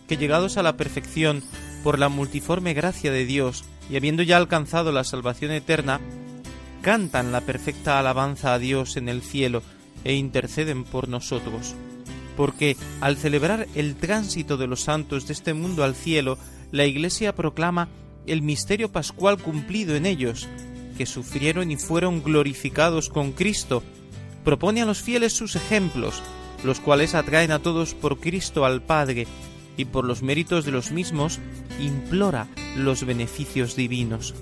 que 0.07 0.17
llegados 0.17 0.57
a 0.57 0.63
la 0.63 0.77
perfección 0.77 1.43
por 1.83 1.99
la 1.99 2.09
multiforme 2.09 2.73
gracia 2.73 3.11
de 3.11 3.25
Dios 3.25 3.65
y 3.89 3.97
habiendo 3.97 4.23
ya 4.23 4.37
alcanzado 4.37 4.91
la 4.91 5.03
salvación 5.03 5.51
eterna, 5.51 6.01
cantan 6.81 7.31
la 7.31 7.41
perfecta 7.41 7.99
alabanza 7.99 8.53
a 8.53 8.59
Dios 8.59 8.97
en 8.97 9.09
el 9.09 9.21
cielo 9.21 9.61
e 10.03 10.13
interceden 10.13 10.83
por 10.83 11.07
nosotros 11.07 11.75
porque 12.35 12.77
al 13.01 13.17
celebrar 13.17 13.67
el 13.75 13.95
tránsito 13.95 14.57
de 14.57 14.67
los 14.67 14.81
santos 14.81 15.27
de 15.27 15.33
este 15.33 15.53
mundo 15.53 15.83
al 15.83 15.95
cielo, 15.95 16.37
la 16.71 16.85
Iglesia 16.85 17.35
proclama 17.35 17.89
el 18.27 18.41
misterio 18.41 18.91
pascual 18.91 19.37
cumplido 19.37 19.95
en 19.95 20.05
ellos, 20.05 20.47
que 20.97 21.05
sufrieron 21.05 21.71
y 21.71 21.77
fueron 21.77 22.23
glorificados 22.23 23.09
con 23.09 23.31
Cristo. 23.31 23.83
Propone 24.43 24.81
a 24.81 24.85
los 24.85 25.01
fieles 25.01 25.33
sus 25.33 25.55
ejemplos, 25.55 26.21
los 26.63 26.79
cuales 26.79 27.15
atraen 27.15 27.51
a 27.51 27.59
todos 27.59 27.93
por 27.93 28.19
Cristo 28.19 28.65
al 28.65 28.81
Padre, 28.81 29.27
y 29.77 29.85
por 29.85 30.05
los 30.05 30.21
méritos 30.23 30.65
de 30.65 30.71
los 30.71 30.91
mismos 30.91 31.39
implora 31.79 32.47
los 32.77 33.05
beneficios 33.05 33.75
divinos. 33.75 34.33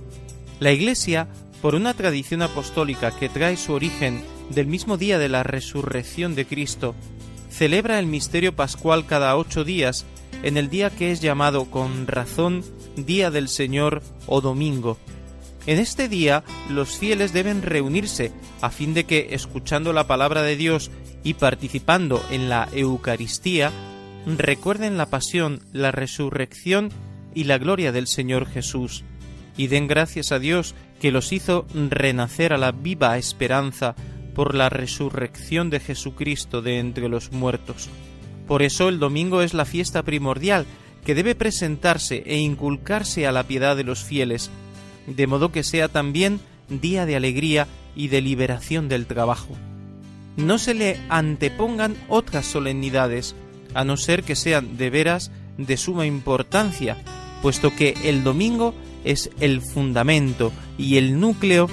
La 0.60 0.72
Iglesia, 0.72 1.28
por 1.62 1.76
una 1.76 1.94
tradición 1.94 2.42
apostólica 2.42 3.12
que 3.18 3.30
trae 3.30 3.58
su 3.58 3.74
origen 3.74 4.24
del 4.50 4.68
mismo 4.68 4.98
día 4.98 5.18
de 5.18 5.30
la 5.30 5.44
resurrección 5.44 6.36
de 6.36 6.46
Cristo, 6.46 6.96
celebra 7.54 8.00
el 8.00 8.08
misterio 8.08 8.56
pascual 8.56 9.06
cada 9.06 9.38
ocho 9.38 9.64
días, 9.64 10.06
en 10.42 10.58
el 10.58 10.70
día 10.70 10.90
que 10.90 11.12
es 11.12 11.22
llamado 11.22 11.70
con 11.70 12.08
razón 12.08 12.64
Día 12.98 13.30
del 13.30 13.48
Señor 13.48 14.02
o 14.26 14.42
Domingo. 14.42 14.98
En 15.66 15.80
este 15.80 16.10
día 16.10 16.44
los 16.70 16.98
fieles 16.98 17.32
deben 17.32 17.62
reunirse 17.62 18.32
a 18.62 18.70
fin 18.70 18.94
de 18.94 19.06
que, 19.06 19.30
escuchando 19.32 19.94
la 19.94 20.08
palabra 20.08 20.42
de 20.42 20.58
Dios 20.58 20.92
y 21.24 21.36
participando 21.36 22.22
en 22.32 22.50
la 22.50 22.68
Eucaristía, 22.74 23.72
recuerden 24.26 24.98
la 24.98 25.06
pasión, 25.06 25.62
la 25.72 25.92
resurrección 25.92 26.90
y 27.36 27.46
la 27.46 27.60
gloria 27.60 27.92
del 27.92 28.08
Señor 28.08 28.48
Jesús, 28.48 29.04
y 29.58 29.68
den 29.68 29.88
gracias 29.88 30.32
a 30.32 30.40
Dios 30.40 30.74
que 31.00 31.12
los 31.12 31.32
hizo 31.32 31.68
renacer 31.74 32.52
a 32.52 32.58
la 32.58 32.72
viva 32.72 33.18
esperanza 33.18 33.96
por 34.34 34.56
la 34.56 34.70
resurrección 34.70 35.70
de 35.70 35.80
Jesucristo 35.80 36.62
de 36.62 36.80
entre 36.80 37.10
los 37.10 37.32
muertos. 37.32 37.90
Por 38.48 38.62
eso 38.62 38.90
el 38.90 39.00
domingo 39.00 39.42
es 39.42 39.54
la 39.54 39.66
fiesta 39.66 40.04
primordial 40.04 40.66
que 41.06 41.16
debe 41.16 41.36
presentarse 41.36 42.24
e 42.26 42.38
inculcarse 42.38 43.28
a 43.28 43.32
la 43.32 43.44
piedad 43.44 43.76
de 43.76 43.84
los 43.84 44.04
fieles, 44.04 44.50
de 45.08 45.28
modo 45.28 45.52
que 45.52 45.64
sea 45.64 45.88
también 45.88 46.40
día 46.70 47.06
de 47.06 47.16
alegría 47.16 47.68
y 47.96 48.08
de 48.08 48.22
liberación 48.22 48.88
del 48.90 49.06
trabajo. 49.06 49.56
No 50.38 50.58
se 50.58 50.74
le 50.74 51.00
antepongan 51.10 51.96
otras 52.08 52.46
solemnidades, 52.46 53.36
a 53.74 53.84
no 53.84 53.98
ser 53.98 54.24
que 54.24 54.36
sean 54.36 54.78
de 54.78 54.90
veras 54.90 55.32
de 55.58 55.78
suma 55.78 56.06
importancia, 56.06 56.98
puesto 57.42 57.76
que 57.76 57.96
el 58.04 58.24
domingo 58.24 58.74
es 59.04 59.30
el 59.40 59.62
fundamento 59.62 60.52
y 60.78 60.98
el 60.98 61.20
núcleo 61.20 61.70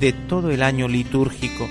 de 0.00 0.12
todo 0.12 0.50
el 0.50 0.62
año 0.62 0.88
litúrgico. 0.88 1.68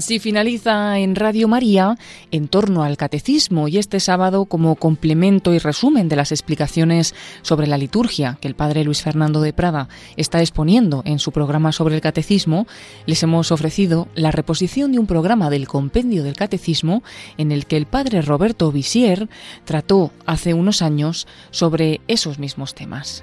Así 0.00 0.18
finaliza 0.18 0.98
en 0.98 1.14
Radio 1.14 1.46
María 1.46 1.98
en 2.30 2.48
torno 2.48 2.84
al 2.84 2.96
catecismo 2.96 3.68
y 3.68 3.76
este 3.76 4.00
sábado 4.00 4.46
como 4.46 4.74
complemento 4.76 5.52
y 5.52 5.58
resumen 5.58 6.08
de 6.08 6.16
las 6.16 6.32
explicaciones 6.32 7.14
sobre 7.42 7.66
la 7.66 7.76
liturgia 7.76 8.38
que 8.40 8.48
el 8.48 8.54
padre 8.54 8.82
Luis 8.82 9.02
Fernando 9.02 9.42
de 9.42 9.52
Prada 9.52 9.90
está 10.16 10.40
exponiendo 10.40 11.02
en 11.04 11.18
su 11.18 11.32
programa 11.32 11.70
sobre 11.70 11.96
el 11.96 12.00
catecismo, 12.00 12.66
les 13.04 13.22
hemos 13.22 13.52
ofrecido 13.52 14.08
la 14.14 14.30
reposición 14.30 14.90
de 14.92 15.00
un 15.00 15.06
programa 15.06 15.50
del 15.50 15.68
compendio 15.68 16.22
del 16.22 16.34
catecismo 16.34 17.02
en 17.36 17.52
el 17.52 17.66
que 17.66 17.76
el 17.76 17.84
padre 17.84 18.22
Roberto 18.22 18.72
Visier 18.72 19.28
trató 19.66 20.12
hace 20.24 20.54
unos 20.54 20.80
años 20.80 21.26
sobre 21.50 22.00
esos 22.08 22.38
mismos 22.38 22.74
temas. 22.74 23.22